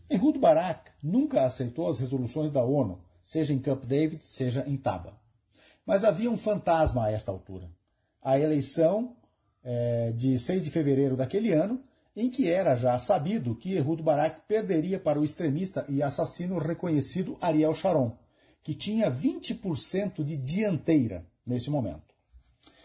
Ehud 0.08 0.38
Barak 0.38 0.92
nunca 1.02 1.44
aceitou 1.44 1.88
as 1.88 1.98
resoluções 1.98 2.50
da 2.50 2.62
ONU, 2.62 3.00
seja 3.24 3.52
em 3.52 3.58
Camp 3.58 3.84
David, 3.84 4.22
seja 4.22 4.62
em 4.68 4.76
Taba. 4.76 5.18
Mas 5.84 6.04
havia 6.04 6.30
um 6.30 6.38
fantasma 6.38 7.06
a 7.06 7.10
esta 7.10 7.32
altura. 7.32 7.68
A 8.22 8.38
eleição 8.38 9.16
é, 9.64 10.12
de 10.12 10.38
6 10.38 10.62
de 10.62 10.70
fevereiro 10.70 11.16
daquele 11.16 11.52
ano, 11.52 11.80
em 12.14 12.30
que 12.30 12.48
era 12.48 12.74
já 12.76 12.96
sabido 12.98 13.56
que 13.56 13.72
Ehud 13.72 14.02
Barak 14.02 14.42
perderia 14.46 15.00
para 15.00 15.18
o 15.18 15.24
extremista 15.24 15.84
e 15.88 16.02
assassino 16.02 16.58
reconhecido 16.58 17.36
Ariel 17.40 17.74
Sharon, 17.74 18.16
que 18.62 18.74
tinha 18.74 19.10
20% 19.10 20.22
de 20.22 20.36
dianteira 20.36 21.26
nesse 21.44 21.70
momento. 21.70 22.14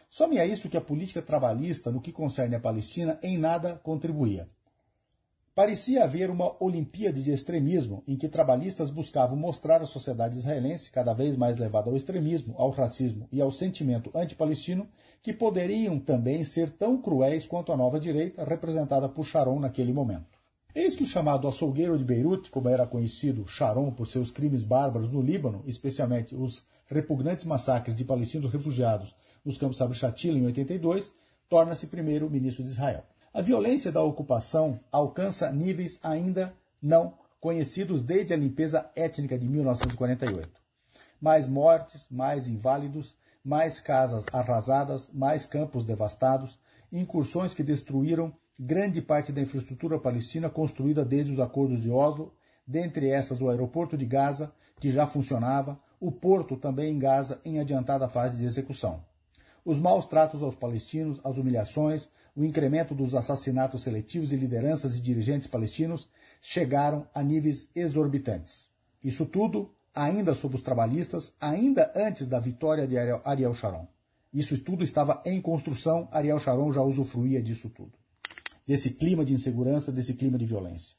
Some 0.09 0.39
a 0.39 0.45
isso 0.45 0.69
que 0.69 0.77
a 0.77 0.81
política 0.81 1.21
trabalhista, 1.21 1.91
no 1.91 2.01
que 2.01 2.11
concerne 2.11 2.55
a 2.55 2.59
Palestina, 2.59 3.19
em 3.21 3.37
nada 3.37 3.75
contribuía. 3.83 4.49
Parecia 5.55 6.03
haver 6.03 6.29
uma 6.29 6.55
Olimpíada 6.63 7.19
de 7.19 7.31
extremismo 7.31 8.03
em 8.07 8.15
que 8.15 8.29
trabalhistas 8.29 8.89
buscavam 8.89 9.35
mostrar 9.35 9.81
à 9.81 9.85
sociedade 9.85 10.37
israelense, 10.37 10.91
cada 10.91 11.13
vez 11.13 11.35
mais 11.35 11.57
levada 11.57 11.89
ao 11.89 11.95
extremismo, 11.95 12.55
ao 12.57 12.69
racismo 12.69 13.27
e 13.31 13.41
ao 13.41 13.51
sentimento 13.51 14.09
anti-palestino, 14.15 14.87
que 15.21 15.33
poderiam 15.33 15.99
também 15.99 16.43
ser 16.43 16.69
tão 16.69 17.01
cruéis 17.01 17.45
quanto 17.45 17.73
a 17.73 17.77
nova 17.77 17.99
direita, 17.99 18.45
representada 18.45 19.09
por 19.09 19.25
Sharon 19.25 19.59
naquele 19.59 19.91
momento. 19.91 20.39
Eis 20.73 20.95
que 20.95 21.03
o 21.03 21.07
chamado 21.07 21.47
açougueiro 21.47 21.97
de 21.97 22.05
Beirute, 22.05 22.51
como 22.51 22.69
era 22.69 22.85
conhecido 22.85 23.45
Sharon 23.47 23.91
por 23.91 24.07
seus 24.07 24.31
crimes 24.31 24.61
bárbaros 24.61 25.09
no 25.09 25.19
Líbano, 25.19 25.63
especialmente 25.65 26.35
os 26.35 26.63
repugnantes 26.85 27.43
massacres 27.43 27.95
de 27.95 28.05
palestinos 28.05 28.51
refugiados 28.51 29.15
nos 29.43 29.57
campos 29.57 29.77
Sabra 29.77 29.95
Shatila 29.95 30.37
em 30.37 30.45
82, 30.45 31.11
torna-se 31.49 31.87
primeiro 31.87 32.29
ministro 32.29 32.63
de 32.63 32.69
Israel. 32.69 33.03
A 33.31 33.43
violência 33.43 33.91
da 33.91 34.01
ocupação 34.01 34.79
alcança 34.91 35.51
níveis 35.51 35.99
ainda 36.01 36.51
não 36.81 37.13
conhecidos 37.39 38.01
desde 38.01 38.33
a 38.33 38.37
limpeza 38.37 38.89
étnica 38.95 39.37
de 39.37 39.47
1948. 39.47 40.49
Mais 41.21 41.47
mortes, 41.47 42.07
mais 42.09 42.47
inválidos, 42.47 43.15
mais 43.43 43.79
casas 43.79 44.25
arrasadas, 44.33 45.11
mais 45.13 45.45
campos 45.45 45.85
devastados, 45.85 46.57
incursões 46.91 47.53
que 47.53 47.61
destruíram 47.61 48.33
grande 48.59 48.99
parte 48.99 49.31
da 49.31 49.41
infraestrutura 49.41 49.99
palestina 49.99 50.49
construída 50.49 51.05
desde 51.05 51.31
os 51.31 51.39
acordos 51.39 51.83
de 51.83 51.91
Oslo, 51.91 52.33
dentre 52.65 53.09
essas 53.09 53.39
o 53.39 53.49
aeroporto 53.49 53.95
de 53.95 54.07
Gaza, 54.07 54.51
que 54.79 54.91
já 54.91 55.05
funcionava, 55.05 55.79
o 55.99 56.11
porto 56.11 56.57
também 56.57 56.95
em 56.95 56.99
Gaza 56.99 57.39
em 57.45 57.59
adiantada 57.59 58.09
fase 58.09 58.37
de 58.37 58.45
execução. 58.45 59.03
Os 59.69 59.79
maus 59.79 60.07
tratos 60.07 60.41
aos 60.41 60.55
palestinos, 60.55 61.21
as 61.23 61.37
humilhações, 61.37 62.09
o 62.35 62.43
incremento 62.43 62.95
dos 62.95 63.13
assassinatos 63.13 63.83
seletivos 63.83 64.29
de 64.29 64.35
lideranças 64.35 64.97
e 64.97 64.99
dirigentes 64.99 65.47
palestinos 65.47 66.09
chegaram 66.41 67.07
a 67.13 67.21
níveis 67.21 67.69
exorbitantes. 67.75 68.67
Isso 69.03 69.27
tudo 69.27 69.71
ainda 69.93 70.33
sob 70.33 70.55
os 70.55 70.63
trabalhistas, 70.63 71.31
ainda 71.39 71.91
antes 71.95 72.25
da 72.25 72.39
vitória 72.39 72.87
de 72.87 72.97
Ariel 72.97 73.53
Sharon. 73.53 73.87
Isso 74.33 74.57
tudo 74.57 74.83
estava 74.83 75.21
em 75.23 75.39
construção, 75.39 76.07
Ariel 76.11 76.39
Sharon 76.39 76.73
já 76.73 76.81
usufruía 76.81 77.39
disso 77.39 77.69
tudo. 77.69 77.93
Desse 78.65 78.89
clima 78.89 79.23
de 79.23 79.35
insegurança, 79.35 79.91
desse 79.91 80.15
clima 80.15 80.39
de 80.39 80.47
violência. 80.47 80.97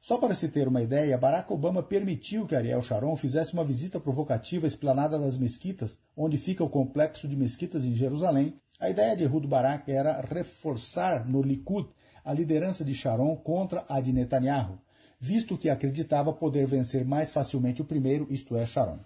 Só 0.00 0.18
para 0.18 0.34
se 0.34 0.48
ter 0.48 0.68
uma 0.68 0.82
ideia, 0.82 1.18
Barack 1.18 1.52
Obama 1.52 1.82
permitiu 1.82 2.46
que 2.46 2.54
Ariel 2.54 2.82
Sharon 2.82 3.16
fizesse 3.16 3.54
uma 3.54 3.64
visita 3.64 3.98
provocativa 3.98 4.66
à 4.66 4.68
esplanada 4.68 5.18
das 5.18 5.36
mesquitas, 5.36 5.98
onde 6.16 6.38
fica 6.38 6.62
o 6.62 6.70
complexo 6.70 7.26
de 7.26 7.36
mesquitas 7.36 7.84
em 7.84 7.94
Jerusalém. 7.94 8.54
A 8.78 8.88
ideia 8.88 9.16
de 9.16 9.24
Ehud 9.24 9.46
Barak 9.46 9.90
era 9.90 10.20
reforçar 10.20 11.26
no 11.26 11.42
Likud 11.42 11.88
a 12.24 12.32
liderança 12.32 12.84
de 12.84 12.94
Sharon 12.94 13.36
contra 13.36 13.84
a 13.88 14.00
de 14.00 14.12
Netanyahu, 14.12 14.78
visto 15.18 15.56
que 15.56 15.70
acreditava 15.70 16.32
poder 16.32 16.66
vencer 16.66 17.04
mais 17.04 17.32
facilmente 17.32 17.82
o 17.82 17.84
primeiro, 17.84 18.26
isto 18.30 18.56
é, 18.56 18.66
Sharon. 18.66 18.98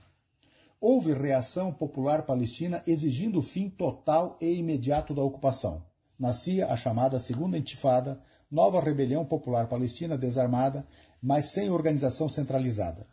Houve 0.81 1.12
reação 1.12 1.72
popular 1.72 2.22
palestina 2.22 2.83
exigindo 2.87 3.38
o 3.38 3.42
fim 3.42 3.68
total 3.68 4.38
e 4.40 4.55
imediato 4.55 5.14
da 5.14 5.22
ocupação. 5.22 5.85
Nascia 6.18 6.66
a 6.66 6.76
chamada 6.76 7.18
Segunda 7.18 7.59
Intifada, 7.59 8.18
nova 8.50 8.80
rebelião 8.80 9.24
popular 9.24 9.68
palestina 9.68 10.18
desarmada, 10.18 10.86
mas 11.22 11.46
sem 11.46 11.70
organização 11.70 12.28
centralizada. 12.28 13.06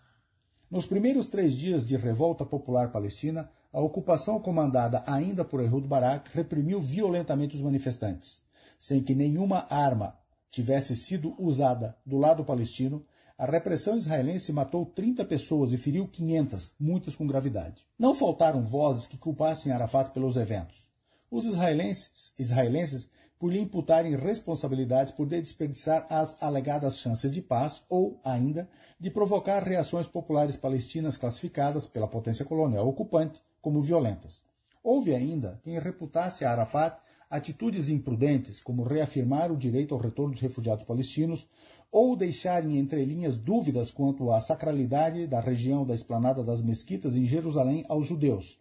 Nos 0.69 0.85
primeiros 0.85 1.27
três 1.27 1.55
dias 1.55 1.87
de 1.87 1.95
revolta 1.95 2.45
popular 2.45 2.91
palestina, 2.91 3.49
a 3.71 3.79
ocupação 3.79 4.39
comandada 4.39 5.03
ainda 5.05 5.45
por 5.45 5.61
Ehud 5.61 5.87
Barak 5.87 6.29
reprimiu 6.33 6.81
violentamente 6.81 7.55
os 7.55 7.61
manifestantes. 7.61 8.41
Sem 8.79 9.01
que 9.01 9.15
nenhuma 9.15 9.65
arma 9.69 10.17
tivesse 10.49 10.95
sido 10.95 11.35
usada 11.37 11.95
do 12.05 12.17
lado 12.17 12.43
palestino, 12.43 13.05
a 13.37 13.45
repressão 13.45 13.95
israelense 13.95 14.51
matou 14.51 14.85
30 14.85 15.23
pessoas 15.25 15.71
e 15.71 15.77
feriu 15.77 16.07
500, 16.07 16.73
muitas 16.79 17.15
com 17.15 17.27
gravidade. 17.27 17.85
Não 17.97 18.15
faltaram 18.15 18.61
vozes 18.63 19.05
que 19.05 19.17
culpassem 19.17 19.71
Arafat 19.71 20.11
pelos 20.11 20.37
eventos. 20.37 20.87
Os 21.29 21.45
israelenses, 21.45 22.33
israelenses 22.39 23.09
por 23.39 23.51
lhe 23.51 23.59
imputarem 23.59 24.15
responsabilidades 24.15 25.13
por 25.13 25.27
desperdiçar 25.27 26.05
as 26.09 26.35
alegadas 26.41 26.99
chances 26.99 27.31
de 27.31 27.41
paz 27.41 27.83
ou, 27.87 28.19
ainda, 28.23 28.67
de 28.99 29.11
provocar 29.11 29.63
reações 29.63 30.07
populares 30.07 30.55
palestinas 30.55 31.17
classificadas 31.17 31.85
pela 31.85 32.07
potência 32.07 32.43
colonial 32.43 32.87
ocupante 32.87 33.41
como 33.61 33.81
violentas. 33.81 34.41
Houve 34.83 35.13
ainda 35.13 35.59
quem 35.63 35.77
reputasse 35.77 36.45
a 36.45 36.51
Arafat 36.51 36.97
atitudes 37.29 37.89
imprudentes, 37.89 38.63
como 38.63 38.83
reafirmar 38.83 39.51
o 39.51 39.57
direito 39.57 39.93
ao 39.93 39.99
retorno 39.99 40.31
dos 40.31 40.41
refugiados 40.41 40.85
palestinos, 40.85 41.45
ou 41.91 42.15
deixar 42.15 42.65
em 42.65 42.77
entrelinhas 42.77 43.37
dúvidas 43.37 43.91
quanto 43.91 44.31
à 44.31 44.39
sacralidade 44.39 45.27
da 45.27 45.39
região 45.39 45.85
da 45.85 45.93
esplanada 45.93 46.43
das 46.43 46.61
mesquitas 46.61 47.15
em 47.15 47.25
Jerusalém 47.25 47.85
aos 47.87 48.07
judeus. 48.07 48.59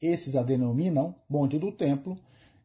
Esses 0.00 0.34
a 0.34 0.42
denominam 0.42 1.14
Monte 1.28 1.58
do 1.58 1.70
Templo, 1.70 2.16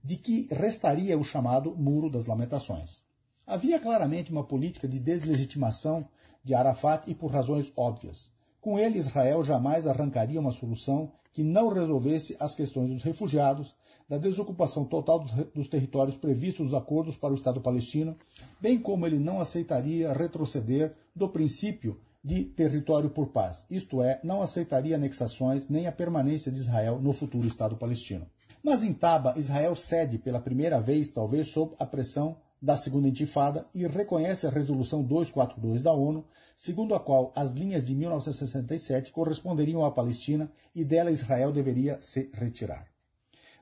de 0.05 0.17
que 0.17 0.47
restaria 0.51 1.17
o 1.17 1.23
chamado 1.23 1.75
Muro 1.75 2.11
das 2.11 2.27
Lamentações. 2.27 3.01
Havia 3.47 3.79
claramente 3.79 4.31
uma 4.31 4.43
política 4.43 4.87
de 4.87 4.99
deslegitimação 4.99 6.07
de 6.43 6.53
Arafat 6.53 7.09
e 7.09 7.15
por 7.15 7.31
razões 7.31 7.73
óbvias. 7.75 8.31
Com 8.61 8.77
ele, 8.77 8.99
Israel 8.99 9.43
jamais 9.43 9.87
arrancaria 9.87 10.39
uma 10.39 10.51
solução 10.51 11.11
que 11.33 11.43
não 11.43 11.69
resolvesse 11.69 12.37
as 12.39 12.53
questões 12.53 12.91
dos 12.91 13.01
refugiados, 13.01 13.75
da 14.07 14.19
desocupação 14.19 14.85
total 14.85 15.21
dos, 15.21 15.31
dos, 15.31 15.67
territórios 15.67 16.15
previstos 16.15 16.65
nos 16.65 16.75
acordos 16.75 17.17
para 17.17 17.33
o 17.33 17.35
Estado 17.35 17.59
palestino, 17.59 18.15
bem 18.61 18.77
como 18.77 19.07
ele 19.07 19.17
não 19.17 19.41
aceitaria 19.41 20.13
retroceder 20.13 20.93
do 21.15 21.27
princípio 21.27 21.99
de 22.23 22.43
território 22.43 23.09
por 23.09 23.29
paz, 23.29 23.65
isto 23.71 24.03
é, 24.03 24.19
não 24.23 24.43
aceitaria 24.43 24.95
anexações 24.95 25.67
nem 25.67 25.87
a 25.87 25.91
permanência 25.91 26.51
de 26.51 26.59
Israel 26.59 26.99
no 27.01 27.11
futuro 27.11 27.47
Estado 27.47 27.75
palestino. 27.75 28.27
Mas 28.65 28.81
em 28.81 28.95
Taba, 28.95 29.35
Israel 29.37 29.75
cede 29.75 30.17
pela 30.17 30.41
primeira 30.41 30.81
vez, 30.81 31.09
talvez 31.09 31.49
sob 31.49 31.75
a 31.77 31.85
pressão 31.85 32.35
da 32.59 32.75
Segunda 32.75 33.07
Intifada 33.07 33.67
e 33.75 33.85
reconhece 33.85 34.47
a 34.47 34.49
Resolução 34.49 35.03
242 35.03 35.83
da 35.83 35.93
ONU, 35.93 36.25
segundo 36.57 36.95
a 36.95 36.99
qual 36.99 37.31
as 37.35 37.51
linhas 37.51 37.85
de 37.85 37.93
1967 37.93 39.11
corresponderiam 39.11 39.85
à 39.85 39.91
Palestina 39.91 40.51
e 40.73 40.83
dela 40.83 41.11
Israel 41.11 41.51
deveria 41.51 41.99
se 42.01 42.31
retirar. 42.33 42.87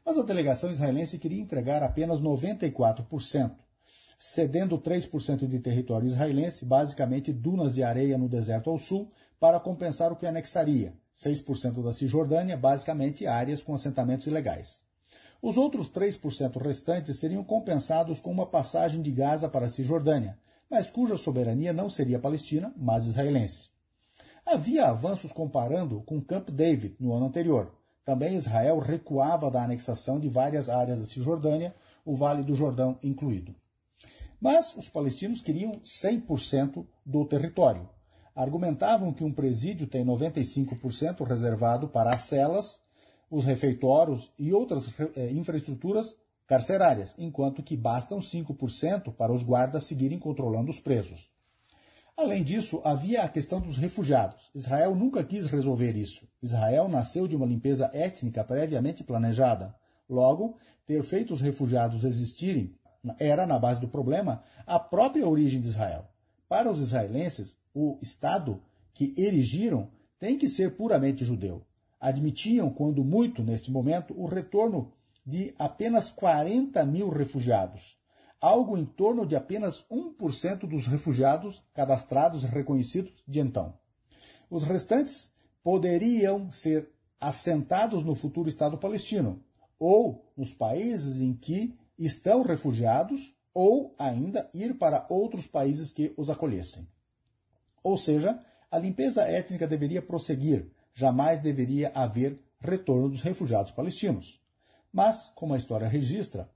Mas 0.05 0.17
a 0.17 0.23
delegação 0.23 0.71
israelense 0.71 1.19
queria 1.19 1.41
entregar 1.41 1.83
apenas 1.83 2.21
94%, 2.21 3.57
cedendo 4.17 4.79
3% 4.79 5.45
de 5.45 5.59
território 5.59 6.07
israelense, 6.07 6.63
basicamente 6.63 7.33
dunas 7.33 7.73
de 7.73 7.83
areia 7.83 8.17
no 8.17 8.29
deserto 8.29 8.69
ao 8.69 8.79
sul, 8.79 9.09
para 9.37 9.59
compensar 9.59 10.13
o 10.13 10.15
que 10.15 10.25
anexaria, 10.25 10.93
6% 11.13 11.83
da 11.83 11.91
Cisjordânia, 11.91 12.55
basicamente 12.55 13.27
áreas 13.27 13.61
com 13.61 13.73
assentamentos 13.73 14.27
ilegais. 14.27 14.92
Os 15.43 15.57
outros 15.57 15.91
3% 15.91 16.57
restantes 16.61 17.19
seriam 17.19 17.43
compensados 17.43 18.17
com 18.17 18.31
uma 18.31 18.45
passagem 18.45 19.01
de 19.01 19.11
Gaza 19.11 19.49
para 19.49 19.65
a 19.65 19.69
Cisjordânia, 19.69 20.39
mas 20.71 20.89
cuja 20.89 21.17
soberania 21.17 21.73
não 21.73 21.89
seria 21.89 22.17
palestina, 22.17 22.73
mas 22.77 23.05
israelense. 23.07 23.67
Havia 24.45 24.87
avanços 24.87 25.33
comparando 25.33 26.01
com 26.03 26.21
Camp 26.21 26.49
David 26.49 26.95
no 26.97 27.13
ano 27.13 27.25
anterior. 27.25 27.75
Também 28.05 28.37
Israel 28.37 28.79
recuava 28.79 29.51
da 29.51 29.61
anexação 29.61 30.17
de 30.17 30.29
várias 30.29 30.69
áreas 30.69 30.99
da 31.01 31.05
Cisjordânia, 31.05 31.75
o 32.05 32.15
Vale 32.15 32.41
do 32.41 32.55
Jordão 32.55 32.97
incluído. 33.03 33.53
Mas 34.39 34.73
os 34.77 34.87
palestinos 34.87 35.41
queriam 35.41 35.73
100% 35.83 36.87
do 37.05 37.25
território. 37.25 37.89
Argumentavam 38.33 39.11
que 39.11 39.25
um 39.25 39.33
presídio 39.33 39.87
tem 39.87 40.05
95% 40.05 41.27
reservado 41.27 41.89
para 41.89 42.13
as 42.13 42.21
celas 42.21 42.81
os 43.33 43.45
refeitórios 43.45 44.31
e 44.37 44.53
outras 44.53 44.87
eh, 45.15 45.31
infraestruturas 45.31 46.15
carcerárias, 46.45 47.15
enquanto 47.17 47.63
que 47.63 47.75
bastam 47.75 48.19
5% 48.19 49.11
para 49.11 49.33
os 49.33 49.41
guardas 49.41 49.85
seguirem 49.85 50.19
controlando 50.19 50.69
os 50.69 50.79
presos. 50.79 51.31
Além 52.15 52.43
disso, 52.43 52.79
havia 52.83 53.23
a 53.23 53.27
questão 53.27 53.59
dos 53.59 53.75
refugiados. 53.75 54.51
Israel 54.53 54.93
nunca 54.93 55.23
quis 55.23 55.47
resolver 55.47 55.97
isso. 55.97 56.27
Israel 56.43 56.87
nasceu 56.87 57.27
de 57.27 57.35
uma 57.35 57.47
limpeza 57.47 57.89
étnica 57.91 58.43
previamente 58.43 59.03
planejada. 59.03 59.73
Logo, 60.07 60.55
ter 60.85 61.01
feito 61.01 61.33
os 61.33 61.41
refugiados 61.41 62.03
existirem 62.03 62.75
era, 63.17 63.47
na 63.47 63.57
base 63.57 63.81
do 63.81 63.87
problema, 63.87 64.43
a 64.67 64.77
própria 64.77 65.27
origem 65.27 65.59
de 65.59 65.69
Israel. 65.69 66.07
Para 66.47 66.69
os 66.69 66.79
israelenses, 66.79 67.57
o 67.73 67.97
Estado 67.99 68.61
que 68.93 69.11
erigiram 69.17 69.89
tem 70.19 70.37
que 70.37 70.47
ser 70.47 70.75
puramente 70.75 71.25
judeu 71.25 71.65
admitiam, 72.03 72.69
quando 72.69 73.01
muito 73.01 73.41
neste 73.41 73.71
momento, 73.71 74.13
o 74.19 74.25
retorno 74.25 74.91
de 75.25 75.55
apenas 75.57 76.09
40 76.11 76.85
mil 76.85 77.07
refugiados, 77.07 77.97
algo 78.41 78.77
em 78.77 78.85
torno 78.85 79.25
de 79.25 79.37
apenas 79.37 79.85
1% 79.89 80.67
dos 80.67 80.85
refugiados 80.85 81.63
cadastrados 81.73 82.43
e 82.43 82.47
reconhecidos 82.47 83.23
de 83.25 83.39
então. 83.39 83.73
Os 84.49 84.65
restantes 84.65 85.31
poderiam 85.63 86.51
ser 86.51 86.89
assentados 87.21 88.03
no 88.03 88.15
futuro 88.15 88.49
Estado 88.49 88.77
palestino, 88.77 89.41
ou 89.79 90.25
nos 90.35 90.53
países 90.53 91.21
em 91.21 91.33
que 91.33 91.73
estão 91.97 92.41
refugiados, 92.41 93.33
ou 93.53 93.95
ainda 93.97 94.49
ir 94.53 94.73
para 94.77 95.05
outros 95.07 95.47
países 95.47 95.93
que 95.93 96.13
os 96.17 96.29
acolhessem. 96.29 96.85
Ou 97.81 97.97
seja, 97.97 98.37
a 98.69 98.77
limpeza 98.77 99.21
étnica 99.21 99.65
deveria 99.65 100.01
prosseguir, 100.01 100.69
jamais 100.93 101.39
deveria 101.39 101.91
haver 101.93 102.39
retorno 102.59 103.09
dos 103.09 103.21
refugiados 103.21 103.71
palestinos. 103.71 104.39
Mas, 104.91 105.31
como 105.35 105.53
a 105.53 105.57
história 105.57 105.87
registra, 105.87 106.49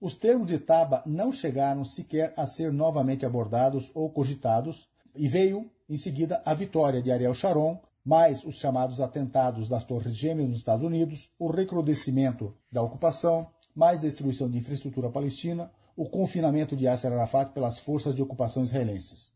os 0.00 0.14
termos 0.14 0.48
de 0.48 0.58
Taba 0.58 1.02
não 1.06 1.30
chegaram 1.32 1.84
sequer 1.84 2.32
a 2.36 2.46
ser 2.46 2.72
novamente 2.72 3.26
abordados 3.26 3.90
ou 3.94 4.10
cogitados, 4.10 4.88
e 5.14 5.28
veio, 5.28 5.70
em 5.88 5.96
seguida, 5.96 6.42
a 6.44 6.54
vitória 6.54 7.02
de 7.02 7.12
Ariel 7.12 7.34
Sharon, 7.34 7.80
mais 8.04 8.44
os 8.44 8.56
chamados 8.56 9.00
atentados 9.00 9.68
das 9.68 9.84
Torres 9.84 10.16
Gêmeas 10.16 10.48
nos 10.48 10.58
Estados 10.58 10.84
Unidos, 10.84 11.30
o 11.38 11.48
recrudescimento 11.48 12.56
da 12.70 12.82
ocupação, 12.82 13.48
mais 13.74 14.00
destruição 14.00 14.50
de 14.50 14.58
infraestrutura 14.58 15.10
palestina, 15.10 15.70
o 15.96 16.08
confinamento 16.08 16.74
de 16.74 16.84
Yasser 16.84 17.12
Arafat 17.12 17.52
pelas 17.52 17.78
forças 17.78 18.14
de 18.14 18.22
ocupação 18.22 18.64
israelenses. 18.64 19.32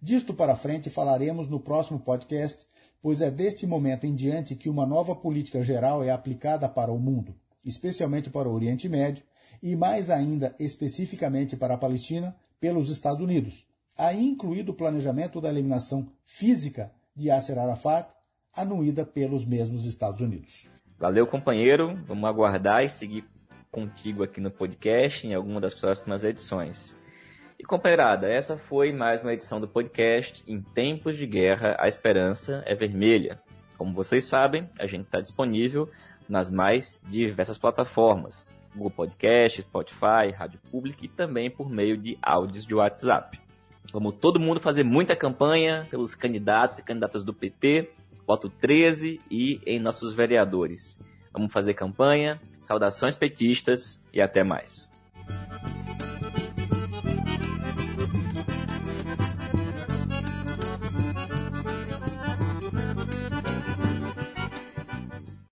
Disto 0.00 0.34
para 0.34 0.56
frente 0.56 0.90
falaremos 0.90 1.48
no 1.48 1.60
próximo 1.60 2.00
podcast 2.00 2.66
pois 3.02 3.20
é 3.20 3.30
deste 3.30 3.66
momento 3.66 4.06
em 4.06 4.14
diante 4.14 4.54
que 4.54 4.70
uma 4.70 4.86
nova 4.86 5.14
política 5.14 5.60
geral 5.60 6.04
é 6.04 6.10
aplicada 6.10 6.68
para 6.68 6.92
o 6.92 6.98
mundo, 6.98 7.34
especialmente 7.64 8.30
para 8.30 8.48
o 8.48 8.54
Oriente 8.54 8.88
Médio 8.88 9.24
e 9.60 9.74
mais 9.74 10.08
ainda 10.08 10.54
especificamente 10.58 11.56
para 11.56 11.74
a 11.74 11.78
Palestina 11.78 12.34
pelos 12.60 12.88
Estados 12.88 13.20
Unidos, 13.20 13.66
aí 13.98 14.24
incluído 14.24 14.70
o 14.70 14.74
planejamento 14.74 15.40
da 15.40 15.48
eliminação 15.48 16.06
física 16.24 16.92
de 17.14 17.26
Yasser 17.26 17.58
Arafat, 17.58 18.08
anuída 18.54 19.04
pelos 19.04 19.44
mesmos 19.44 19.84
Estados 19.84 20.20
Unidos. 20.20 20.70
Valeu, 20.98 21.26
companheiro. 21.26 21.98
Vamos 22.06 22.24
aguardar 22.24 22.84
e 22.84 22.88
seguir 22.88 23.24
contigo 23.70 24.22
aqui 24.22 24.40
no 24.40 24.50
podcast 24.50 25.26
em 25.26 25.34
alguma 25.34 25.60
das 25.60 25.74
próximas 25.74 26.22
edições. 26.22 26.94
E 27.62 27.64
companheirada, 27.64 28.28
essa 28.28 28.56
foi 28.56 28.92
mais 28.92 29.20
uma 29.20 29.32
edição 29.32 29.60
do 29.60 29.68
podcast 29.68 30.42
Em 30.48 30.60
Tempos 30.60 31.16
de 31.16 31.24
Guerra, 31.24 31.76
a 31.78 31.86
Esperança 31.86 32.60
é 32.66 32.74
Vermelha. 32.74 33.40
Como 33.78 33.92
vocês 33.92 34.24
sabem, 34.24 34.68
a 34.80 34.86
gente 34.88 35.04
está 35.04 35.20
disponível 35.20 35.88
nas 36.28 36.50
mais 36.50 37.00
diversas 37.06 37.56
plataformas. 37.58 38.44
Google 38.74 38.90
Podcast, 38.90 39.62
Spotify, 39.62 40.32
Rádio 40.36 40.58
Pública 40.72 41.04
e 41.04 41.08
também 41.08 41.48
por 41.48 41.70
meio 41.70 41.96
de 41.96 42.18
áudios 42.20 42.66
de 42.66 42.74
WhatsApp. 42.74 43.40
Vamos 43.92 44.16
todo 44.16 44.40
mundo 44.40 44.58
fazer 44.58 44.82
muita 44.82 45.14
campanha 45.14 45.86
pelos 45.88 46.16
candidatos 46.16 46.80
e 46.80 46.82
candidatas 46.82 47.22
do 47.22 47.32
PT, 47.32 47.92
voto 48.26 48.50
13 48.50 49.20
e 49.30 49.60
em 49.64 49.78
nossos 49.78 50.12
vereadores. 50.12 50.98
Vamos 51.32 51.52
fazer 51.52 51.74
campanha, 51.74 52.40
saudações 52.60 53.16
petistas 53.16 54.04
e 54.12 54.20
até 54.20 54.42
mais. 54.42 54.91